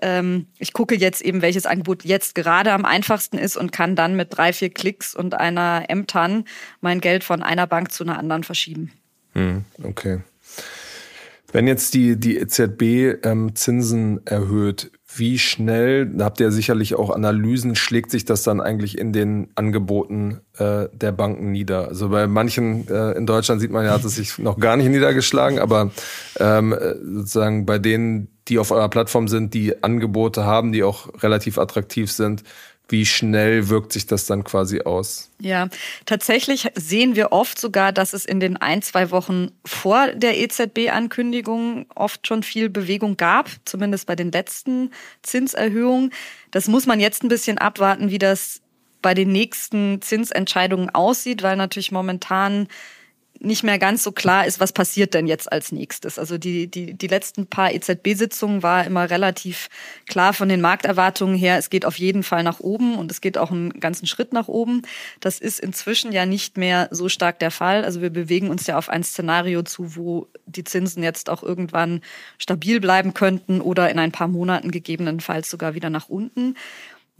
ähm, 0.00 0.46
ich 0.58 0.72
gucke 0.72 0.94
jetzt 0.94 1.20
eben, 1.20 1.42
welches 1.42 1.66
Angebot 1.66 2.04
jetzt 2.04 2.34
gerade 2.34 2.72
am 2.72 2.84
einfachsten 2.84 3.38
ist 3.38 3.56
und 3.56 3.72
kann 3.72 3.96
dann 3.96 4.16
mit 4.16 4.28
drei, 4.36 4.52
vier 4.52 4.70
Klicks 4.70 5.14
und 5.14 5.34
einer 5.34 5.84
M-TAN 5.88 6.44
mein 6.80 7.00
Geld 7.00 7.24
von 7.24 7.42
einer 7.42 7.66
Bank 7.66 7.92
zu 7.92 8.04
einer 8.04 8.18
anderen 8.18 8.44
verschieben. 8.44 8.92
Hm, 9.34 9.64
okay. 9.82 10.20
Wenn 11.52 11.66
jetzt 11.66 11.94
die, 11.94 12.16
die 12.16 12.36
EZB 12.36 13.24
ähm, 13.24 13.54
Zinsen 13.54 14.24
erhöht, 14.26 14.92
wie 15.16 15.38
schnell, 15.38 16.06
da 16.06 16.26
habt 16.26 16.40
ihr 16.40 16.52
sicherlich 16.52 16.94
auch 16.94 17.10
Analysen, 17.10 17.74
schlägt 17.74 18.10
sich 18.10 18.24
das 18.24 18.42
dann 18.42 18.60
eigentlich 18.60 18.96
in 18.96 19.12
den 19.12 19.48
Angeboten 19.54 20.40
äh, 20.56 20.88
der 20.92 21.12
Banken 21.12 21.50
nieder? 21.50 21.88
Also 21.88 22.10
bei 22.10 22.26
manchen 22.26 22.88
äh, 22.88 23.12
in 23.12 23.26
Deutschland 23.26 23.60
sieht 23.60 23.70
man 23.70 23.84
ja, 23.84 23.92
hat 23.92 24.04
es 24.04 24.14
sich 24.14 24.38
noch 24.38 24.58
gar 24.58 24.76
nicht 24.76 24.88
niedergeschlagen, 24.88 25.58
aber 25.58 25.90
ähm, 26.38 26.74
sozusagen 27.02 27.66
bei 27.66 27.78
denen, 27.78 28.28
die 28.48 28.58
auf 28.58 28.70
eurer 28.70 28.88
Plattform 28.88 29.28
sind, 29.28 29.52
die 29.54 29.82
Angebote 29.82 30.44
haben, 30.44 30.72
die 30.72 30.82
auch 30.82 31.22
relativ 31.22 31.58
attraktiv 31.58 32.10
sind, 32.10 32.44
wie 32.90 33.06
schnell 33.06 33.68
wirkt 33.68 33.92
sich 33.92 34.06
das 34.06 34.26
dann 34.26 34.44
quasi 34.44 34.82
aus? 34.82 35.30
Ja, 35.40 35.68
tatsächlich 36.06 36.68
sehen 36.74 37.16
wir 37.16 37.32
oft 37.32 37.58
sogar, 37.58 37.92
dass 37.92 38.12
es 38.12 38.24
in 38.24 38.40
den 38.40 38.56
ein, 38.56 38.82
zwei 38.82 39.10
Wochen 39.10 39.52
vor 39.64 40.08
der 40.08 40.38
EZB-Ankündigung 40.38 41.86
oft 41.94 42.26
schon 42.26 42.42
viel 42.42 42.68
Bewegung 42.68 43.16
gab, 43.16 43.48
zumindest 43.64 44.06
bei 44.06 44.16
den 44.16 44.30
letzten 44.32 44.90
Zinserhöhungen. 45.22 46.12
Das 46.50 46.68
muss 46.68 46.86
man 46.86 47.00
jetzt 47.00 47.22
ein 47.22 47.28
bisschen 47.28 47.58
abwarten, 47.58 48.10
wie 48.10 48.18
das 48.18 48.60
bei 49.02 49.14
den 49.14 49.32
nächsten 49.32 50.02
Zinsentscheidungen 50.02 50.90
aussieht, 50.90 51.42
weil 51.42 51.56
natürlich 51.56 51.92
momentan 51.92 52.68
nicht 53.42 53.64
mehr 53.64 53.78
ganz 53.78 54.02
so 54.02 54.12
klar 54.12 54.46
ist, 54.46 54.60
was 54.60 54.72
passiert 54.72 55.14
denn 55.14 55.26
jetzt 55.26 55.50
als 55.50 55.72
nächstes. 55.72 56.18
Also 56.18 56.36
die, 56.36 56.70
die, 56.70 56.92
die 56.92 57.06
letzten 57.06 57.46
paar 57.46 57.72
EZB-Sitzungen 57.72 58.62
war 58.62 58.84
immer 58.84 59.08
relativ 59.08 59.68
klar 60.06 60.34
von 60.34 60.50
den 60.50 60.60
Markterwartungen 60.60 61.34
her, 61.34 61.56
es 61.56 61.70
geht 61.70 61.86
auf 61.86 61.98
jeden 61.98 62.22
Fall 62.22 62.42
nach 62.42 62.60
oben 62.60 62.96
und 62.96 63.10
es 63.10 63.22
geht 63.22 63.38
auch 63.38 63.50
einen 63.50 63.80
ganzen 63.80 64.06
Schritt 64.06 64.34
nach 64.34 64.48
oben. 64.48 64.82
Das 65.20 65.38
ist 65.38 65.58
inzwischen 65.58 66.12
ja 66.12 66.26
nicht 66.26 66.58
mehr 66.58 66.88
so 66.90 67.08
stark 67.08 67.38
der 67.38 67.50
Fall. 67.50 67.84
Also 67.84 68.02
wir 68.02 68.10
bewegen 68.10 68.50
uns 68.50 68.66
ja 68.66 68.76
auf 68.76 68.90
ein 68.90 69.02
Szenario 69.02 69.62
zu, 69.62 69.96
wo 69.96 70.28
die 70.44 70.64
Zinsen 70.64 71.02
jetzt 71.02 71.30
auch 71.30 71.42
irgendwann 71.42 72.02
stabil 72.36 72.78
bleiben 72.78 73.14
könnten 73.14 73.62
oder 73.62 73.90
in 73.90 73.98
ein 73.98 74.12
paar 74.12 74.28
Monaten 74.28 74.70
gegebenenfalls 74.70 75.48
sogar 75.48 75.74
wieder 75.74 75.88
nach 75.88 76.10
unten 76.10 76.56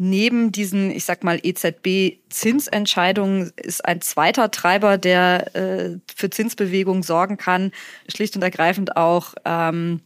neben 0.02 0.50
diesen, 0.50 0.90
ich 0.90 1.04
sag 1.04 1.24
mal, 1.24 1.38
EZB-Zinsentscheidungen 1.42 3.52
ist 3.56 3.84
ein 3.84 4.00
zweiter 4.00 4.50
Treiber, 4.50 4.96
der 4.96 5.54
äh, 5.54 5.98
für 6.16 6.30
Zinsbewegungen 6.30 7.02
sorgen 7.02 7.36
kann, 7.36 7.70
schlicht 8.08 8.34
und 8.34 8.40
ergreifend 8.40 8.96
auch 8.96 9.34
ähm, 9.44 10.00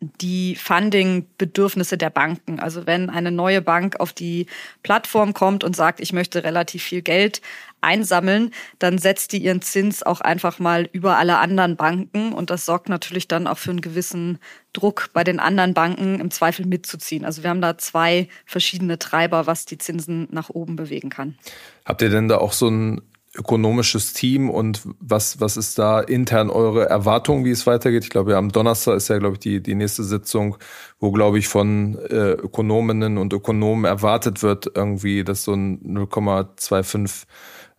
die 0.00 0.56
Funding-Bedürfnisse 0.56 1.98
der 1.98 2.08
Banken. 2.08 2.58
Also 2.58 2.86
wenn 2.86 3.10
eine 3.10 3.30
neue 3.30 3.60
Bank 3.60 4.00
auf 4.00 4.14
die 4.14 4.46
Plattform 4.82 5.34
kommt 5.34 5.62
und 5.62 5.76
sagt, 5.76 6.00
ich 6.00 6.14
möchte 6.14 6.42
relativ 6.42 6.82
viel 6.82 7.02
Geld 7.02 7.42
einsammeln, 7.82 8.52
dann 8.78 8.98
setzt 8.98 9.32
die 9.32 9.38
ihren 9.38 9.62
Zins 9.62 10.02
auch 10.02 10.20
einfach 10.20 10.58
mal 10.58 10.88
über 10.92 11.18
alle 11.18 11.38
anderen 11.38 11.76
Banken 11.76 12.32
und 12.32 12.50
das 12.50 12.66
sorgt 12.66 12.88
natürlich 12.88 13.28
dann 13.28 13.46
auch 13.46 13.58
für 13.58 13.70
einen 13.70 13.80
gewissen 13.80 14.38
Druck 14.72 15.10
bei 15.12 15.24
den 15.24 15.40
anderen 15.40 15.74
Banken 15.74 16.20
im 16.20 16.30
Zweifel 16.30 16.66
mitzuziehen. 16.66 17.24
Also 17.24 17.42
wir 17.42 17.50
haben 17.50 17.62
da 17.62 17.76
zwei 17.78 18.28
verschiedene 18.46 18.98
Treiber, 18.98 19.46
was 19.46 19.64
die 19.64 19.78
Zinsen 19.78 20.28
nach 20.30 20.50
oben 20.50 20.76
bewegen 20.76 21.10
kann. 21.10 21.36
Habt 21.84 22.02
ihr 22.02 22.10
denn 22.10 22.28
da 22.28 22.38
auch 22.38 22.52
so 22.52 22.68
ein 22.68 23.00
ökonomisches 23.36 24.12
Team 24.12 24.50
und 24.50 24.82
was, 24.98 25.40
was 25.40 25.56
ist 25.56 25.78
da 25.78 26.00
intern 26.00 26.50
eure 26.50 26.88
Erwartung, 26.88 27.44
wie 27.44 27.50
es 27.50 27.66
weitergeht? 27.66 28.04
Ich 28.04 28.10
glaube, 28.10 28.36
am 28.36 28.50
Donnerstag 28.50 28.96
ist 28.96 29.08
ja, 29.08 29.18
glaube 29.18 29.34
ich, 29.34 29.40
die, 29.40 29.62
die 29.62 29.76
nächste 29.76 30.02
Sitzung, 30.02 30.56
wo, 30.98 31.12
glaube 31.12 31.38
ich, 31.38 31.46
von 31.46 31.96
äh, 32.10 32.32
Ökonominnen 32.32 33.18
und 33.18 33.32
Ökonomen 33.32 33.84
erwartet 33.84 34.42
wird, 34.42 34.72
irgendwie, 34.74 35.22
dass 35.22 35.44
so 35.44 35.52
ein 35.52 35.80
0,25, 35.80 37.24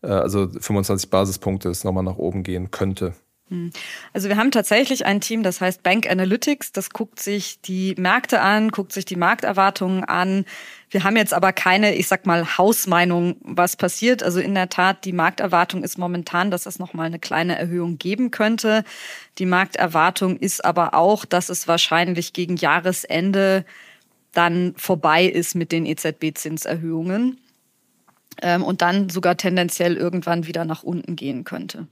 äh, 0.03 0.07
also 0.07 0.47
25 0.47 1.09
Basispunkte 1.09 1.69
es 1.69 1.83
nochmal 1.83 2.03
nach 2.03 2.17
oben 2.17 2.43
gehen 2.43 2.71
könnte. 2.71 3.13
Hm. 3.51 3.69
Also 4.13 4.29
wir 4.29 4.37
haben 4.37 4.49
tatsächlich 4.49 5.05
ein 5.05 5.19
Team, 5.19 5.43
das 5.43 5.59
heißt 5.59 5.83
Bank 5.83 6.09
Analytics, 6.09 6.71
das 6.71 6.89
guckt 6.89 7.19
sich 7.19 7.59
die 7.59 7.93
Märkte 7.97 8.39
an, 8.39 8.69
guckt 8.69 8.93
sich 8.93 9.03
die 9.03 9.17
Markterwartungen 9.17 10.05
an. 10.05 10.45
Wir 10.89 11.03
haben 11.03 11.17
jetzt 11.17 11.33
aber 11.33 11.51
keine, 11.51 11.93
ich 11.95 12.07
sag 12.07 12.25
mal, 12.25 12.57
Hausmeinung, 12.57 13.35
was 13.41 13.75
passiert. 13.75 14.23
Also 14.23 14.39
in 14.39 14.55
der 14.55 14.69
Tat, 14.69 15.03
die 15.03 15.11
Markterwartung 15.11 15.83
ist 15.83 15.97
momentan, 15.97 16.49
dass 16.49 16.65
es 16.65 16.79
nochmal 16.79 17.07
eine 17.07 17.19
kleine 17.19 17.59
Erhöhung 17.59 17.97
geben 17.97 18.31
könnte. 18.31 18.85
Die 19.37 19.45
Markterwartung 19.45 20.37
ist 20.37 20.63
aber 20.63 20.93
auch, 20.93 21.25
dass 21.25 21.49
es 21.49 21.67
wahrscheinlich 21.67 22.31
gegen 22.31 22.55
Jahresende 22.55 23.65
dann 24.31 24.73
vorbei 24.77 25.25
ist 25.25 25.55
mit 25.55 25.73
den 25.73 25.85
EZB-Zinserhöhungen 25.85 27.37
ähm, 28.41 28.63
und 28.63 28.81
dann 28.81 29.09
sogar 29.09 29.35
tendenziell 29.35 29.97
irgendwann 29.97 30.47
wieder 30.47 30.63
nach 30.63 30.83
unten 30.83 31.17
gehen 31.17 31.43
könnte. 31.43 31.87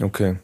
Okay. 0.00 0.36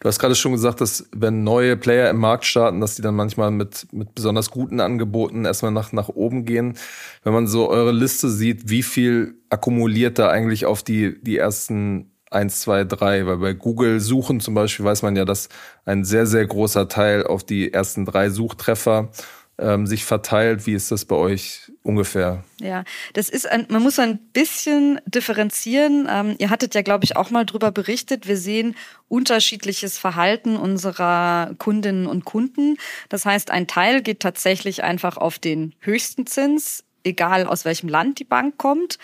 Du 0.00 0.08
hast 0.08 0.18
gerade 0.18 0.34
schon 0.34 0.52
gesagt, 0.52 0.80
dass 0.80 1.08
wenn 1.12 1.42
neue 1.42 1.76
Player 1.76 2.10
im 2.10 2.18
Markt 2.18 2.44
starten, 2.44 2.80
dass 2.80 2.94
die 2.94 3.02
dann 3.02 3.14
manchmal 3.14 3.50
mit, 3.50 3.86
mit 3.92 4.14
besonders 4.14 4.50
guten 4.50 4.80
Angeboten 4.80 5.44
erstmal 5.44 5.72
nach, 5.72 5.92
nach 5.92 6.08
oben 6.08 6.44
gehen. 6.44 6.76
Wenn 7.24 7.32
man 7.32 7.46
so 7.46 7.68
eure 7.68 7.92
Liste 7.92 8.30
sieht, 8.30 8.68
wie 8.68 8.82
viel 8.82 9.34
akkumuliert 9.48 10.18
da 10.18 10.28
eigentlich 10.28 10.66
auf 10.66 10.82
die, 10.82 11.20
die 11.22 11.38
ersten 11.38 12.12
eins, 12.30 12.60
zwei, 12.60 12.84
drei? 12.84 13.26
Weil 13.26 13.38
bei 13.38 13.52
Google 13.52 14.00
Suchen 14.00 14.40
zum 14.40 14.54
Beispiel 14.54 14.84
weiß 14.84 15.02
man 15.02 15.16
ja, 15.16 15.24
dass 15.24 15.48
ein 15.84 16.04
sehr, 16.04 16.26
sehr 16.26 16.46
großer 16.46 16.88
Teil 16.88 17.24
auf 17.24 17.44
die 17.44 17.72
ersten 17.72 18.04
drei 18.04 18.30
Suchtreffer 18.30 19.10
ähm, 19.58 19.86
sich 19.86 20.04
verteilt. 20.04 20.66
Wie 20.66 20.74
ist 20.74 20.90
das 20.90 21.04
bei 21.04 21.16
euch 21.16 21.69
ungefähr? 21.82 22.44
Ja, 22.60 22.84
das 23.14 23.28
ist 23.28 23.48
ein, 23.48 23.66
man 23.70 23.82
muss 23.82 23.98
ein 23.98 24.18
bisschen 24.18 25.00
differenzieren. 25.06 26.06
Ähm, 26.10 26.36
ihr 26.38 26.50
hattet 26.50 26.74
ja, 26.74 26.82
glaube 26.82 27.04
ich, 27.04 27.16
auch 27.16 27.30
mal 27.30 27.46
drüber 27.46 27.72
berichtet. 27.72 28.28
Wir 28.28 28.36
sehen 28.36 28.76
unterschiedliches 29.08 29.98
Verhalten 29.98 30.56
unserer 30.56 31.54
Kundinnen 31.58 32.06
und 32.06 32.24
Kunden. 32.24 32.76
Das 33.08 33.24
heißt, 33.24 33.50
ein 33.50 33.66
Teil 33.66 34.02
geht 34.02 34.20
tatsächlich 34.20 34.82
einfach 34.82 35.16
auf 35.16 35.38
den 35.38 35.74
höchsten 35.80 36.26
Zins, 36.26 36.84
egal 37.04 37.46
aus 37.46 37.64
welchem 37.64 37.88
Land 37.88 38.18
die 38.18 38.24
Bank 38.24 38.58
kommt. 38.58 38.98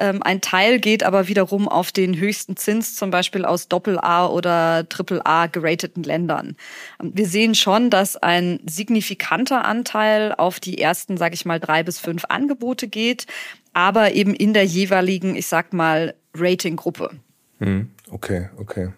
Ähm, 0.00 0.22
ein 0.22 0.40
Teil 0.40 0.80
geht 0.80 1.02
aber 1.02 1.28
wiederum 1.28 1.68
auf 1.68 1.92
den 1.92 2.18
höchsten 2.18 2.56
Zins, 2.56 2.96
zum 2.96 3.10
Beispiel 3.10 3.44
aus 3.44 3.68
Doppel-A 3.68 4.26
oder 4.26 4.88
Triple-A 4.88 5.46
gerateten 5.46 6.02
Ländern. 6.02 6.56
Ähm, 7.00 7.12
wir 7.14 7.26
sehen 7.26 7.54
schon, 7.54 7.90
dass 7.90 8.16
ein 8.16 8.60
signifikanter 8.66 9.66
Anteil 9.66 10.34
auf 10.36 10.58
die 10.58 10.80
ersten, 10.80 11.18
sage 11.18 11.34
ich 11.34 11.44
mal, 11.44 11.60
drei 11.60 11.82
bis 11.82 12.00
fünf 12.00 12.24
Angebote 12.30 12.88
geht, 12.88 13.26
aber 13.74 14.14
eben 14.14 14.34
in 14.34 14.54
der 14.54 14.64
jeweiligen, 14.64 15.36
ich 15.36 15.46
sag 15.46 15.72
mal, 15.74 16.14
Ratinggruppe. 16.34 17.10
Hm, 17.58 17.90
okay, 18.10 18.48
okay. 18.56 18.92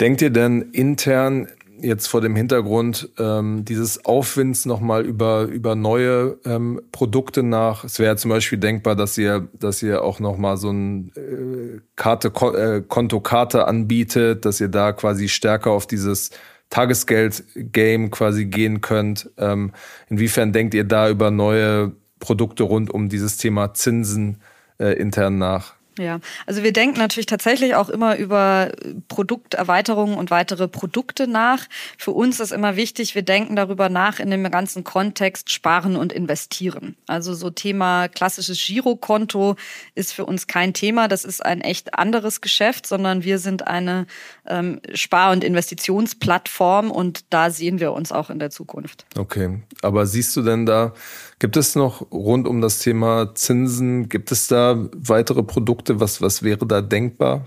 Denkt 0.00 0.22
ihr 0.22 0.30
denn 0.30 0.62
intern 0.72 1.48
jetzt 1.80 2.06
vor 2.06 2.20
dem 2.20 2.36
Hintergrund 2.36 3.10
ähm, 3.18 3.64
dieses 3.64 4.04
Aufwinds 4.04 4.66
nochmal 4.66 5.04
über, 5.04 5.42
über 5.42 5.74
neue 5.74 6.38
ähm, 6.44 6.80
Produkte 6.92 7.42
nach? 7.42 7.84
Es 7.84 7.98
wäre 7.98 8.16
zum 8.16 8.30
Beispiel 8.30 8.58
denkbar, 8.58 8.96
dass 8.96 9.18
ihr, 9.18 9.48
dass 9.52 9.82
ihr 9.82 10.02
auch 10.02 10.20
nochmal 10.20 10.56
so 10.56 10.70
ein 10.70 11.12
äh, 11.16 11.80
Karte, 11.96 12.28
äh, 12.28 12.82
Kontokarte 12.86 13.66
anbietet, 13.66 14.44
dass 14.44 14.60
ihr 14.60 14.68
da 14.68 14.92
quasi 14.92 15.28
stärker 15.28 15.70
auf 15.70 15.86
dieses 15.86 16.30
Tagesgeld-Game 16.70 18.10
quasi 18.10 18.46
gehen 18.46 18.80
könnt. 18.80 19.30
Ähm, 19.36 19.72
inwiefern 20.08 20.52
denkt 20.52 20.74
ihr 20.74 20.84
da 20.84 21.08
über 21.08 21.30
neue 21.30 21.92
Produkte 22.18 22.62
rund 22.62 22.90
um 22.90 23.08
dieses 23.08 23.36
Thema 23.36 23.74
Zinsen 23.74 24.38
äh, 24.78 24.94
intern 24.94 25.38
nach? 25.38 25.74
Ja, 25.98 26.18
also 26.46 26.62
wir 26.62 26.72
denken 26.72 26.98
natürlich 26.98 27.26
tatsächlich 27.26 27.74
auch 27.76 27.88
immer 27.88 28.16
über 28.16 28.72
Produkterweiterungen 29.08 30.16
und 30.16 30.30
weitere 30.30 30.66
Produkte 30.66 31.28
nach. 31.28 31.66
Für 31.98 32.10
uns 32.10 32.40
ist 32.40 32.52
immer 32.52 32.74
wichtig, 32.76 33.14
wir 33.14 33.22
denken 33.22 33.54
darüber 33.54 33.88
nach 33.88 34.18
in 34.18 34.30
dem 34.30 34.50
ganzen 34.50 34.82
Kontext 34.82 35.52
Sparen 35.52 35.96
und 35.96 36.12
Investieren. 36.12 36.96
Also 37.06 37.34
so 37.34 37.50
Thema 37.50 38.08
klassisches 38.08 38.58
Girokonto 38.64 39.56
ist 39.94 40.12
für 40.12 40.26
uns 40.26 40.48
kein 40.48 40.74
Thema. 40.74 41.06
Das 41.06 41.24
ist 41.24 41.44
ein 41.44 41.60
echt 41.60 41.94
anderes 41.94 42.40
Geschäft, 42.40 42.86
sondern 42.86 43.22
wir 43.22 43.38
sind 43.38 43.66
eine 43.68 44.06
ähm, 44.46 44.80
Spar- 44.94 45.30
und 45.30 45.44
Investitionsplattform 45.44 46.90
und 46.90 47.24
da 47.30 47.50
sehen 47.50 47.78
wir 47.78 47.92
uns 47.92 48.10
auch 48.10 48.30
in 48.30 48.40
der 48.40 48.50
Zukunft. 48.50 49.06
Okay, 49.16 49.62
aber 49.82 50.06
siehst 50.06 50.34
du 50.36 50.42
denn 50.42 50.66
da 50.66 50.92
Gibt 51.38 51.56
es 51.56 51.74
noch 51.74 52.10
rund 52.12 52.46
um 52.46 52.60
das 52.60 52.78
Thema 52.78 53.34
Zinsen, 53.34 54.08
gibt 54.08 54.30
es 54.32 54.46
da 54.46 54.88
weitere 54.94 55.42
Produkte? 55.42 56.00
Was, 56.00 56.20
was 56.20 56.42
wäre 56.42 56.66
da 56.66 56.80
denkbar? 56.80 57.46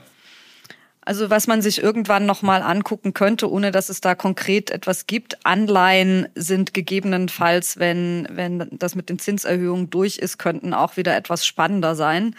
Also 1.08 1.30
was 1.30 1.48
man 1.48 1.62
sich 1.62 1.82
irgendwann 1.82 2.26
nochmal 2.26 2.62
angucken 2.62 3.14
könnte, 3.14 3.50
ohne 3.50 3.72
dass 3.72 3.88
es 3.88 4.02
da 4.02 4.14
konkret 4.14 4.72
etwas 4.72 5.08
gibt. 5.08 5.46
Anleihen 5.46 6.28
sind 6.36 6.74
gegebenenfalls, 6.74 7.80
wenn, 7.80 8.28
wenn 8.30 8.68
das 8.74 8.94
mit 8.94 9.08
den 9.08 9.18
Zinserhöhungen 9.18 9.90
durch 9.90 10.18
ist, 10.18 10.38
könnten 10.38 10.74
auch 10.74 10.98
wieder 10.98 11.16
etwas 11.16 11.46
spannender 11.46 11.96
sein. 11.96 12.36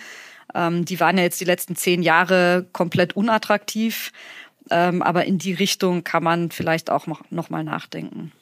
Ähm, 0.54 0.84
die 0.84 1.00
waren 1.00 1.16
ja 1.16 1.22
jetzt 1.22 1.40
die 1.40 1.46
letzten 1.46 1.76
zehn 1.76 2.02
Jahre 2.02 2.66
komplett 2.74 3.16
unattraktiv. 3.16 4.12
Ähm, 4.70 5.02
aber 5.02 5.24
in 5.24 5.38
die 5.38 5.54
Richtung 5.54 6.04
kann 6.04 6.22
man 6.22 6.50
vielleicht 6.50 6.90
auch 6.90 7.06
noch, 7.06 7.22
noch 7.30 7.48
mal 7.48 7.64
nachdenken. 7.64 8.32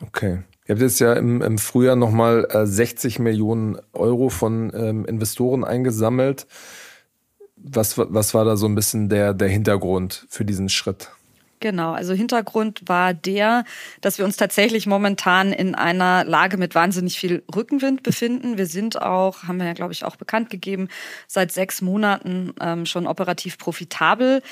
Okay. 0.00 0.42
Ihr 0.66 0.74
habt 0.74 0.80
jetzt 0.80 0.98
ja 0.98 1.12
im, 1.12 1.42
im 1.42 1.58
Frühjahr 1.58 1.96
nochmal 1.96 2.46
äh, 2.50 2.66
60 2.66 3.18
Millionen 3.18 3.78
Euro 3.92 4.30
von 4.30 4.72
ähm, 4.74 5.04
Investoren 5.04 5.62
eingesammelt. 5.62 6.46
Was, 7.56 7.98
was 7.98 8.34
war 8.34 8.44
da 8.44 8.56
so 8.56 8.66
ein 8.66 8.74
bisschen 8.74 9.08
der, 9.08 9.34
der 9.34 9.48
Hintergrund 9.48 10.26
für 10.28 10.44
diesen 10.44 10.68
Schritt? 10.68 11.10
Genau, 11.64 11.92
also 11.92 12.12
Hintergrund 12.12 12.82
war 12.86 13.14
der, 13.14 13.64
dass 14.02 14.18
wir 14.18 14.26
uns 14.26 14.36
tatsächlich 14.36 14.86
momentan 14.86 15.50
in 15.50 15.74
einer 15.74 16.22
Lage 16.24 16.58
mit 16.58 16.74
wahnsinnig 16.74 17.18
viel 17.18 17.42
Rückenwind 17.54 18.02
befinden. 18.02 18.58
Wir 18.58 18.66
sind 18.66 19.00
auch, 19.00 19.44
haben 19.44 19.58
wir 19.58 19.66
ja, 19.66 19.72
glaube 19.72 19.94
ich, 19.94 20.04
auch 20.04 20.16
bekannt 20.16 20.50
gegeben, 20.50 20.88
seit 21.26 21.52
sechs 21.52 21.80
Monaten 21.80 22.52
ähm, 22.60 22.84
schon 22.84 23.06
operativ 23.06 23.56
profitabel 23.56 24.42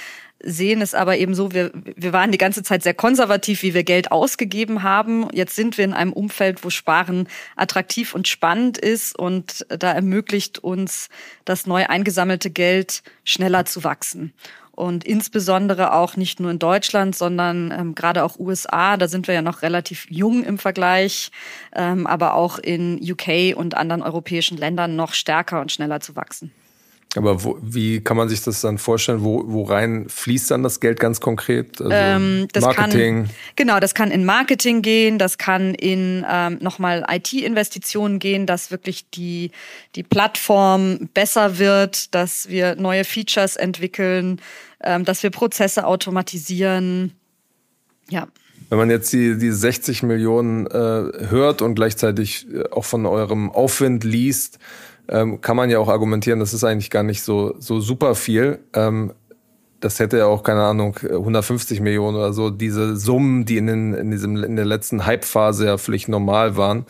sehen 0.42 0.82
es 0.82 0.94
aber 0.94 1.18
eben 1.18 1.34
so, 1.34 1.52
wir, 1.52 1.72
wir 1.74 2.12
waren 2.12 2.32
die 2.32 2.38
ganze 2.38 2.62
Zeit 2.62 2.82
sehr 2.82 2.94
konservativ, 2.94 3.62
wie 3.62 3.74
wir 3.74 3.84
Geld 3.84 4.12
ausgegeben 4.12 4.82
haben. 4.82 5.28
Jetzt 5.32 5.56
sind 5.56 5.78
wir 5.78 5.84
in 5.84 5.92
einem 5.92 6.12
Umfeld, 6.12 6.64
wo 6.64 6.70
Sparen 6.70 7.28
attraktiv 7.56 8.14
und 8.14 8.28
spannend 8.28 8.78
ist 8.78 9.18
und 9.18 9.66
da 9.68 9.92
ermöglicht 9.92 10.58
uns 10.58 11.08
das 11.44 11.66
neu 11.66 11.86
eingesammelte 11.86 12.50
Geld 12.50 13.02
schneller 13.24 13.64
zu 13.64 13.84
wachsen. 13.84 14.32
Und 14.72 15.04
insbesondere 15.04 15.92
auch 15.92 16.16
nicht 16.16 16.40
nur 16.40 16.50
in 16.50 16.58
Deutschland, 16.58 17.14
sondern 17.14 17.70
ähm, 17.70 17.94
gerade 17.94 18.24
auch 18.24 18.38
USA, 18.38 18.96
da 18.96 19.06
sind 19.06 19.26
wir 19.28 19.34
ja 19.34 19.42
noch 19.42 19.60
relativ 19.60 20.06
jung 20.10 20.44
im 20.44 20.58
Vergleich, 20.58 21.30
ähm, 21.74 22.06
aber 22.06 22.34
auch 22.34 22.58
in 22.58 22.98
UK 22.98 23.54
und 23.54 23.76
anderen 23.76 24.02
europäischen 24.02 24.56
Ländern 24.56 24.96
noch 24.96 25.12
stärker 25.12 25.60
und 25.60 25.70
schneller 25.70 26.00
zu 26.00 26.16
wachsen. 26.16 26.52
Aber 27.14 27.44
wo, 27.44 27.58
wie 27.60 28.00
kann 28.00 28.16
man 28.16 28.28
sich 28.28 28.42
das 28.42 28.62
dann 28.62 28.78
vorstellen? 28.78 29.22
Wo, 29.22 29.44
wo 29.46 29.64
rein 29.64 30.06
fließt 30.08 30.50
dann 30.50 30.62
das 30.62 30.80
Geld 30.80 30.98
ganz 30.98 31.20
konkret? 31.20 31.78
Also 31.80 31.92
ähm, 31.92 32.48
Marketing? 32.58 33.24
Kann, 33.24 33.34
genau, 33.54 33.80
das 33.80 33.94
kann 33.94 34.10
in 34.10 34.24
Marketing 34.24 34.80
gehen, 34.80 35.18
das 35.18 35.36
kann 35.36 35.74
in 35.74 36.24
ähm, 36.28 36.58
nochmal 36.60 37.04
IT-Investitionen 37.10 38.18
gehen, 38.18 38.46
dass 38.46 38.70
wirklich 38.70 39.10
die, 39.10 39.50
die 39.94 40.02
Plattform 40.02 41.10
besser 41.12 41.58
wird, 41.58 42.14
dass 42.14 42.48
wir 42.48 42.76
neue 42.76 43.04
Features 43.04 43.56
entwickeln, 43.56 44.40
ähm, 44.82 45.04
dass 45.04 45.22
wir 45.22 45.30
Prozesse 45.30 45.86
automatisieren. 45.86 47.12
Ja. 48.08 48.26
Wenn 48.70 48.78
man 48.78 48.88
jetzt 48.88 49.12
die, 49.12 49.36
die 49.36 49.50
60 49.50 50.02
Millionen 50.02 50.66
äh, 50.66 51.28
hört 51.28 51.60
und 51.60 51.74
gleichzeitig 51.74 52.46
äh, 52.50 52.70
auch 52.70 52.86
von 52.86 53.04
eurem 53.04 53.50
Aufwind 53.50 54.02
liest, 54.02 54.58
ähm, 55.08 55.40
kann 55.40 55.56
man 55.56 55.70
ja 55.70 55.78
auch 55.78 55.88
argumentieren, 55.88 56.40
das 56.40 56.54
ist 56.54 56.64
eigentlich 56.64 56.90
gar 56.90 57.02
nicht 57.02 57.22
so, 57.22 57.54
so 57.58 57.80
super 57.80 58.14
viel. 58.14 58.60
Ähm, 58.72 59.12
das 59.80 59.98
hätte 59.98 60.18
ja 60.18 60.26
auch, 60.26 60.42
keine 60.42 60.62
Ahnung, 60.62 60.96
150 61.02 61.80
Millionen 61.80 62.16
oder 62.16 62.32
so, 62.32 62.50
diese 62.50 62.96
Summen, 62.96 63.44
die 63.44 63.56
in, 63.56 63.66
den, 63.66 63.94
in, 63.94 64.10
diesem, 64.10 64.42
in 64.44 64.56
der 64.56 64.64
letzten 64.64 65.04
Hype-Phase 65.04 65.66
ja 65.66 65.76
völlig 65.76 66.08
normal 66.08 66.56
waren. 66.56 66.86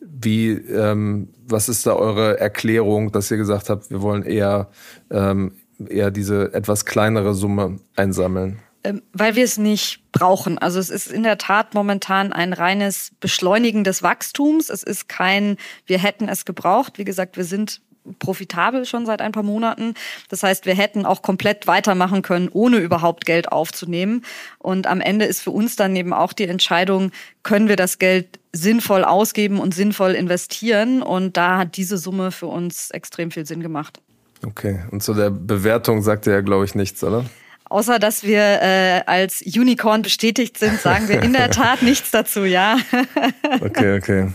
Wie, 0.00 0.50
ähm, 0.50 1.28
was 1.46 1.68
ist 1.68 1.86
da 1.86 1.94
eure 1.94 2.40
Erklärung, 2.40 3.12
dass 3.12 3.30
ihr 3.30 3.36
gesagt 3.36 3.70
habt, 3.70 3.90
wir 3.90 4.02
wollen 4.02 4.24
eher, 4.24 4.68
ähm, 5.10 5.52
eher 5.88 6.10
diese 6.10 6.52
etwas 6.52 6.84
kleinere 6.84 7.34
Summe 7.34 7.78
einsammeln? 7.94 8.58
Ähm, 8.86 9.02
weil 9.12 9.34
wir 9.34 9.44
es 9.44 9.58
nicht 9.58 10.00
brauchen. 10.12 10.58
Also 10.58 10.78
es 10.78 10.90
ist 10.90 11.10
in 11.10 11.24
der 11.24 11.38
Tat 11.38 11.74
momentan 11.74 12.32
ein 12.32 12.52
reines 12.52 13.10
Beschleunigen 13.18 13.82
des 13.82 14.02
Wachstums. 14.02 14.70
Es 14.70 14.84
ist 14.84 15.08
kein, 15.08 15.56
wir 15.86 15.98
hätten 15.98 16.28
es 16.28 16.44
gebraucht. 16.44 16.96
Wie 16.96 17.04
gesagt, 17.04 17.36
wir 17.36 17.44
sind 17.44 17.80
profitabel 18.20 18.84
schon 18.84 19.04
seit 19.04 19.20
ein 19.20 19.32
paar 19.32 19.42
Monaten. 19.42 19.94
Das 20.28 20.44
heißt, 20.44 20.66
wir 20.66 20.76
hätten 20.76 21.04
auch 21.04 21.22
komplett 21.22 21.66
weitermachen 21.66 22.22
können, 22.22 22.48
ohne 22.48 22.76
überhaupt 22.76 23.26
Geld 23.26 23.50
aufzunehmen. 23.50 24.24
Und 24.58 24.86
am 24.86 25.00
Ende 25.00 25.24
ist 25.24 25.40
für 25.40 25.50
uns 25.50 25.74
dann 25.74 25.96
eben 25.96 26.12
auch 26.12 26.32
die 26.32 26.46
Entscheidung, 26.46 27.10
können 27.42 27.68
wir 27.68 27.74
das 27.74 27.98
Geld 27.98 28.38
sinnvoll 28.52 29.02
ausgeben 29.02 29.58
und 29.58 29.74
sinnvoll 29.74 30.12
investieren? 30.12 31.02
Und 31.02 31.36
da 31.36 31.58
hat 31.58 31.76
diese 31.76 31.98
Summe 31.98 32.30
für 32.30 32.46
uns 32.46 32.92
extrem 32.92 33.32
viel 33.32 33.46
Sinn 33.46 33.60
gemacht. 33.60 34.00
Okay, 34.46 34.84
und 34.92 35.02
zu 35.02 35.12
der 35.12 35.30
Bewertung 35.30 36.02
sagt 36.02 36.28
er 36.28 36.34
ja, 36.34 36.40
glaube 36.42 36.64
ich, 36.64 36.76
nichts, 36.76 37.02
oder? 37.02 37.24
Außer 37.68 37.98
dass 37.98 38.22
wir 38.22 38.40
äh, 38.40 39.02
als 39.06 39.42
Unicorn 39.42 40.02
bestätigt 40.02 40.58
sind, 40.58 40.80
sagen 40.80 41.08
wir 41.08 41.22
in 41.22 41.32
der 41.32 41.50
Tat 41.50 41.82
nichts 41.82 42.10
dazu, 42.10 42.44
ja. 42.44 42.78
okay, 43.60 43.98
okay. 43.98 44.28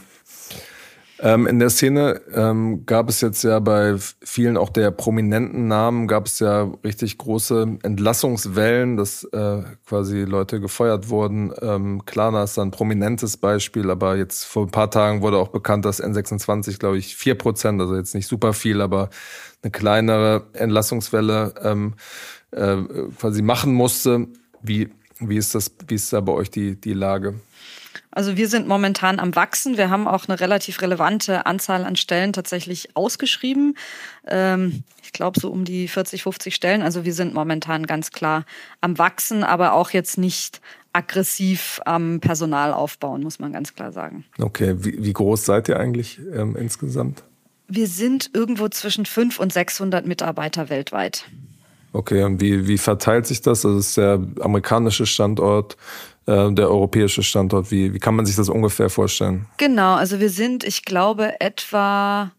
Ähm, 1.23 1.45
in 1.45 1.59
der 1.59 1.69
Szene 1.69 2.19
ähm, 2.33 2.83
gab 2.87 3.07
es 3.07 3.21
jetzt 3.21 3.43
ja 3.43 3.59
bei 3.59 3.95
vielen 4.23 4.57
auch 4.57 4.69
der 4.69 4.89
prominenten 4.89 5.67
Namen 5.67 6.07
gab 6.07 6.25
es 6.25 6.39
ja 6.39 6.63
richtig 6.83 7.19
große 7.19 7.77
Entlassungswellen, 7.83 8.97
dass 8.97 9.23
äh, 9.25 9.61
quasi 9.85 10.21
Leute 10.21 10.59
gefeuert 10.59 11.09
wurden. 11.09 11.53
Ähm, 11.61 12.05
Klarna 12.05 12.43
ist 12.43 12.57
ein 12.57 12.71
prominentes 12.71 13.37
Beispiel, 13.37 13.91
aber 13.91 14.17
jetzt 14.17 14.45
vor 14.45 14.65
ein 14.65 14.71
paar 14.71 14.89
Tagen 14.89 15.21
wurde 15.21 15.37
auch 15.37 15.49
bekannt, 15.49 15.85
dass 15.85 16.03
N26, 16.03 16.79
glaube 16.79 16.97
ich, 16.97 17.15
vier 17.15 17.35
Prozent, 17.35 17.79
also 17.79 17.95
jetzt 17.95 18.15
nicht 18.15 18.27
super 18.27 18.53
viel, 18.53 18.81
aber 18.81 19.11
eine 19.61 19.69
kleinere 19.69 20.47
Entlassungswelle 20.53 21.53
ähm, 21.61 21.93
äh, 22.51 22.77
quasi 23.17 23.41
machen 23.41 23.73
musste. 23.73 24.27
Wie, 24.61 24.89
wie 25.19 25.37
ist 25.37 25.55
das, 25.55 25.71
wie 25.87 25.95
ist 25.95 26.11
da 26.13 26.19
bei 26.19 26.33
euch 26.33 26.51
die, 26.51 26.79
die 26.79 26.93
Lage? 26.93 27.39
Also 28.11 28.35
wir 28.35 28.49
sind 28.49 28.67
momentan 28.67 29.19
am 29.19 29.35
Wachsen. 29.35 29.77
Wir 29.77 29.89
haben 29.89 30.07
auch 30.07 30.27
eine 30.27 30.39
relativ 30.39 30.81
relevante 30.81 31.45
Anzahl 31.45 31.85
an 31.85 31.95
Stellen 31.95 32.33
tatsächlich 32.33 32.89
ausgeschrieben. 32.95 33.77
Ähm, 34.27 34.83
ich 35.01 35.13
glaube 35.13 35.39
so 35.39 35.49
um 35.49 35.63
die 35.63 35.87
40, 35.87 36.23
50 36.23 36.53
Stellen. 36.53 36.81
Also 36.81 37.05
wir 37.05 37.13
sind 37.13 37.33
momentan 37.33 37.85
ganz 37.85 38.11
klar 38.11 38.45
am 38.81 38.97
Wachsen, 38.97 39.43
aber 39.43 39.73
auch 39.73 39.91
jetzt 39.91 40.17
nicht 40.17 40.61
aggressiv 40.93 41.79
am 41.85 42.19
Personal 42.19 42.73
aufbauen, 42.73 43.23
muss 43.23 43.39
man 43.39 43.53
ganz 43.53 43.73
klar 43.75 43.93
sagen. 43.93 44.25
Okay, 44.37 44.75
wie, 44.79 45.01
wie 45.03 45.13
groß 45.13 45.45
seid 45.45 45.69
ihr 45.69 45.79
eigentlich 45.79 46.19
ähm, 46.33 46.57
insgesamt? 46.57 47.23
Wir 47.69 47.87
sind 47.87 48.31
irgendwo 48.33 48.67
zwischen 48.67 49.05
500 49.05 49.39
und 49.39 49.53
600 49.53 50.05
Mitarbeiter 50.05 50.69
weltweit. 50.69 51.25
Okay, 51.93 52.23
und 52.23 52.39
wie, 52.39 52.67
wie 52.67 52.77
verteilt 52.77 53.27
sich 53.27 53.41
das? 53.41 53.61
Das 53.61 53.75
ist 53.75 53.97
der 53.97 54.25
amerikanische 54.39 55.05
Standort, 55.05 55.75
äh, 56.25 56.51
der 56.51 56.69
europäische 56.69 57.21
Standort. 57.21 57.69
Wie, 57.71 57.93
wie 57.93 57.99
kann 57.99 58.15
man 58.15 58.25
sich 58.25 58.35
das 58.35 58.47
ungefähr 58.47 58.89
vorstellen? 58.89 59.47
Genau, 59.57 59.95
also 59.95 60.19
wir 60.19 60.29
sind, 60.29 60.63
ich 60.63 60.85
glaube, 60.85 61.41
etwa 61.41 62.31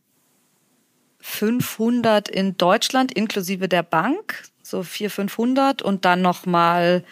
500 1.20 2.28
in 2.28 2.56
Deutschland 2.56 3.12
inklusive 3.12 3.68
der 3.68 3.82
Bank, 3.82 4.42
so 4.62 4.82
400, 4.82 5.12
500 5.12 5.82
und 5.82 6.04
dann 6.04 6.22
nochmal 6.22 7.04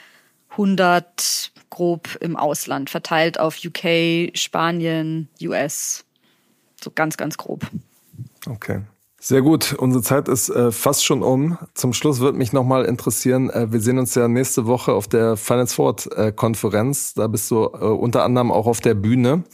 100 0.51 1.53
grob 1.69 2.17
im 2.21 2.37
Ausland, 2.37 2.91
verteilt 2.91 3.39
auf 3.39 3.59
UK, 3.65 4.37
Spanien, 4.37 5.29
US. 5.43 6.05
So 6.83 6.91
ganz, 6.91 7.17
ganz 7.17 7.37
grob. 7.37 7.67
Okay. 8.47 8.83
Sehr 9.23 9.43
gut, 9.43 9.75
unsere 9.75 10.03
Zeit 10.03 10.29
ist 10.29 10.49
äh, 10.49 10.73
fast 10.73 11.05
schon 11.05 11.23
um. 11.23 11.59
Zum 11.75 11.93
Schluss 11.93 12.21
würde 12.21 12.39
mich 12.39 12.55
nochmal 12.55 12.87
interessieren, 12.87 13.51
äh, 13.51 13.71
wir 13.71 13.81
sehen 13.81 13.99
uns 13.99 14.15
ja 14.15 14.29
nächste 14.29 14.65
Woche 14.65 14.95
auf 14.95 15.09
der 15.09 15.37
Finance 15.37 15.75
Forward 15.75 16.09
äh, 16.17 16.33
Konferenz. 16.33 17.13
Da 17.13 17.27
bist 17.27 17.51
du 17.51 17.65
äh, 17.65 17.67
unter 17.67 18.25
anderem 18.25 18.51
auch 18.51 18.67
auf 18.67 18.81
der 18.81 18.95
Bühne. 18.95 19.45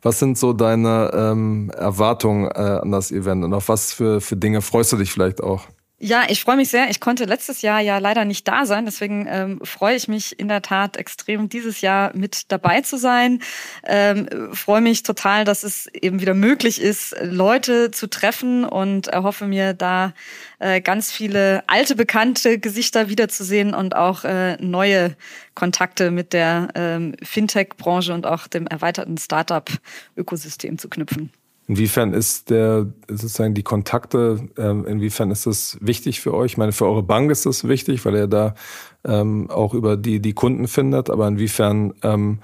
Was 0.00 0.20
sind 0.20 0.38
so 0.38 0.54
deine 0.54 1.10
ähm, 1.12 1.70
Erwartungen 1.76 2.46
äh, 2.46 2.80
an 2.80 2.92
das 2.92 3.12
Event 3.12 3.44
und 3.44 3.52
auf 3.52 3.68
was 3.68 3.92
für, 3.92 4.22
für 4.22 4.36
Dinge 4.36 4.62
freust 4.62 4.92
du 4.92 4.96
dich 4.96 5.12
vielleicht 5.12 5.42
auch? 5.42 5.66
Ja, 6.02 6.22
ich 6.30 6.40
freue 6.40 6.56
mich 6.56 6.70
sehr. 6.70 6.88
Ich 6.88 6.98
konnte 6.98 7.26
letztes 7.26 7.60
Jahr 7.60 7.78
ja 7.80 7.98
leider 7.98 8.24
nicht 8.24 8.48
da 8.48 8.64
sein, 8.64 8.86
deswegen 8.86 9.26
ähm, 9.28 9.60
freue 9.62 9.96
ich 9.96 10.08
mich 10.08 10.38
in 10.40 10.48
der 10.48 10.62
Tat 10.62 10.96
extrem, 10.96 11.50
dieses 11.50 11.82
Jahr 11.82 12.16
mit 12.16 12.50
dabei 12.50 12.80
zu 12.80 12.96
sein. 12.96 13.42
Ähm, 13.84 14.26
freue 14.54 14.80
mich 14.80 15.02
total, 15.02 15.44
dass 15.44 15.62
es 15.62 15.88
eben 15.88 16.22
wieder 16.22 16.32
möglich 16.32 16.80
ist, 16.80 17.14
Leute 17.20 17.90
zu 17.90 18.06
treffen 18.08 18.64
und 18.64 19.08
erhoffe 19.08 19.46
mir 19.46 19.74
da 19.74 20.14
äh, 20.58 20.80
ganz 20.80 21.12
viele 21.12 21.64
alte 21.66 21.94
bekannte 21.96 22.58
Gesichter 22.58 23.10
wiederzusehen 23.10 23.74
und 23.74 23.94
auch 23.94 24.24
äh, 24.24 24.56
neue 24.56 25.16
Kontakte 25.54 26.10
mit 26.10 26.32
der 26.32 26.68
ähm, 26.76 27.14
Fintech-Branche 27.22 28.14
und 28.14 28.24
auch 28.24 28.46
dem 28.46 28.66
erweiterten 28.66 29.18
Startup-Ökosystem 29.18 30.78
zu 30.78 30.88
knüpfen. 30.88 31.30
Inwiefern 31.70 32.14
ist 32.14 32.50
der 32.50 32.92
sozusagen 33.06 33.54
die 33.54 33.62
Kontakte, 33.62 34.48
ähm, 34.58 34.84
inwiefern 34.86 35.30
ist 35.30 35.46
das 35.46 35.78
wichtig 35.80 36.20
für 36.20 36.34
euch? 36.34 36.50
Ich 36.50 36.58
meine, 36.58 36.72
für 36.72 36.84
eure 36.84 37.04
Bank 37.04 37.30
ist 37.30 37.46
das 37.46 37.68
wichtig, 37.68 38.04
weil 38.04 38.16
ihr 38.16 38.26
da 38.26 38.56
ähm, 39.04 39.48
auch 39.48 39.72
über 39.72 39.96
die, 39.96 40.18
die 40.18 40.32
Kunden 40.32 40.66
findet, 40.66 41.10
aber 41.10 41.28
inwiefern 41.28 41.94
ähm, 42.02 42.40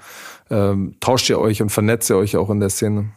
ähm, 0.49 0.95
tauscht 1.01 1.29
ihr 1.29 1.41
euch 1.41 1.61
und 1.61 1.71
vernetzt 1.71 2.09
ihr 2.09 2.15
euch 2.15 2.37
auch 2.37 2.49
in 2.49 2.61
der 2.61 2.69
Szene? 2.69 3.09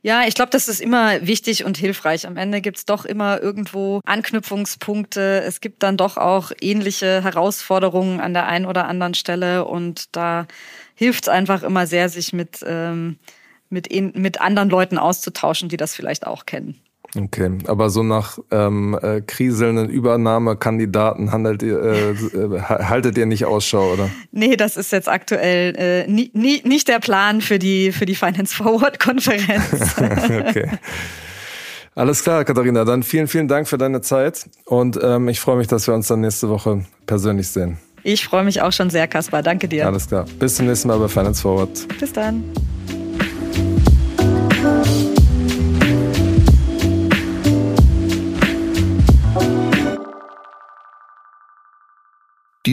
Ja, 0.00 0.26
ich 0.26 0.34
glaube, 0.34 0.48
das 0.48 0.66
ist 0.66 0.80
immer 0.80 1.26
wichtig 1.26 1.66
und 1.66 1.76
hilfreich. 1.76 2.26
Am 2.26 2.38
Ende 2.38 2.62
gibt's 2.62 2.86
doch 2.86 3.04
immer 3.04 3.42
irgendwo 3.42 4.00
Anknüpfungspunkte. 4.06 5.42
Es 5.46 5.60
gibt 5.60 5.82
dann 5.82 5.98
doch 5.98 6.16
auch 6.16 6.52
ähnliche 6.62 7.22
Herausforderungen 7.22 8.18
an 8.18 8.32
der 8.32 8.46
einen 8.46 8.64
oder 8.64 8.88
anderen 8.88 9.12
Stelle 9.12 9.66
und 9.66 10.16
da 10.16 10.46
hilft's 10.94 11.28
einfach 11.28 11.62
immer 11.62 11.86
sehr, 11.86 12.08
sich 12.08 12.32
mit 12.32 12.64
ähm, 12.66 13.18
mit, 13.74 13.86
in, 13.86 14.12
mit 14.16 14.40
anderen 14.40 14.70
Leuten 14.70 14.96
auszutauschen, 14.96 15.68
die 15.68 15.76
das 15.76 15.94
vielleicht 15.94 16.26
auch 16.26 16.46
kennen. 16.46 16.80
Okay, 17.16 17.58
aber 17.66 17.90
so 17.90 18.02
nach 18.02 18.38
ähm, 18.50 18.98
äh, 19.00 19.20
kriselnden 19.20 19.88
Übernahmekandidaten 19.88 21.30
handelt 21.30 21.62
ihr, 21.62 21.80
äh, 21.80 22.10
äh 22.10 22.60
haltet 22.60 23.16
ihr 23.16 23.26
nicht 23.26 23.44
Ausschau, 23.44 23.92
oder? 23.92 24.10
Nee, 24.32 24.56
das 24.56 24.76
ist 24.76 24.90
jetzt 24.90 25.08
aktuell 25.08 25.76
äh, 25.76 26.10
nie, 26.10 26.30
nie, 26.34 26.62
nicht 26.64 26.88
der 26.88 26.98
Plan 26.98 27.40
für 27.40 27.60
die, 27.60 27.92
für 27.92 28.04
die 28.04 28.16
Finance 28.16 28.56
Forward 28.56 28.98
Konferenz. 28.98 29.94
okay. 29.98 30.70
Alles 31.94 32.24
klar, 32.24 32.44
Katharina. 32.44 32.84
Dann 32.84 33.04
vielen, 33.04 33.28
vielen 33.28 33.46
Dank 33.46 33.68
für 33.68 33.78
deine 33.78 34.00
Zeit 34.00 34.46
und 34.64 34.98
ähm, 35.00 35.28
ich 35.28 35.38
freue 35.38 35.56
mich, 35.56 35.68
dass 35.68 35.86
wir 35.86 35.94
uns 35.94 36.08
dann 36.08 36.20
nächste 36.20 36.48
Woche 36.48 36.84
persönlich 37.06 37.46
sehen. 37.46 37.78
Ich 38.02 38.24
freue 38.24 38.44
mich 38.44 38.60
auch 38.60 38.72
schon 38.72 38.90
sehr, 38.90 39.06
Kaspar. 39.06 39.42
Danke 39.42 39.68
dir. 39.68 39.86
Alles 39.86 40.08
klar. 40.08 40.26
Bis 40.38 40.56
zum 40.56 40.66
nächsten 40.66 40.88
Mal 40.88 40.98
bei 40.98 41.08
Finance 41.08 41.40
Forward. 41.40 41.70
Bis 42.00 42.12
dann. 42.12 42.44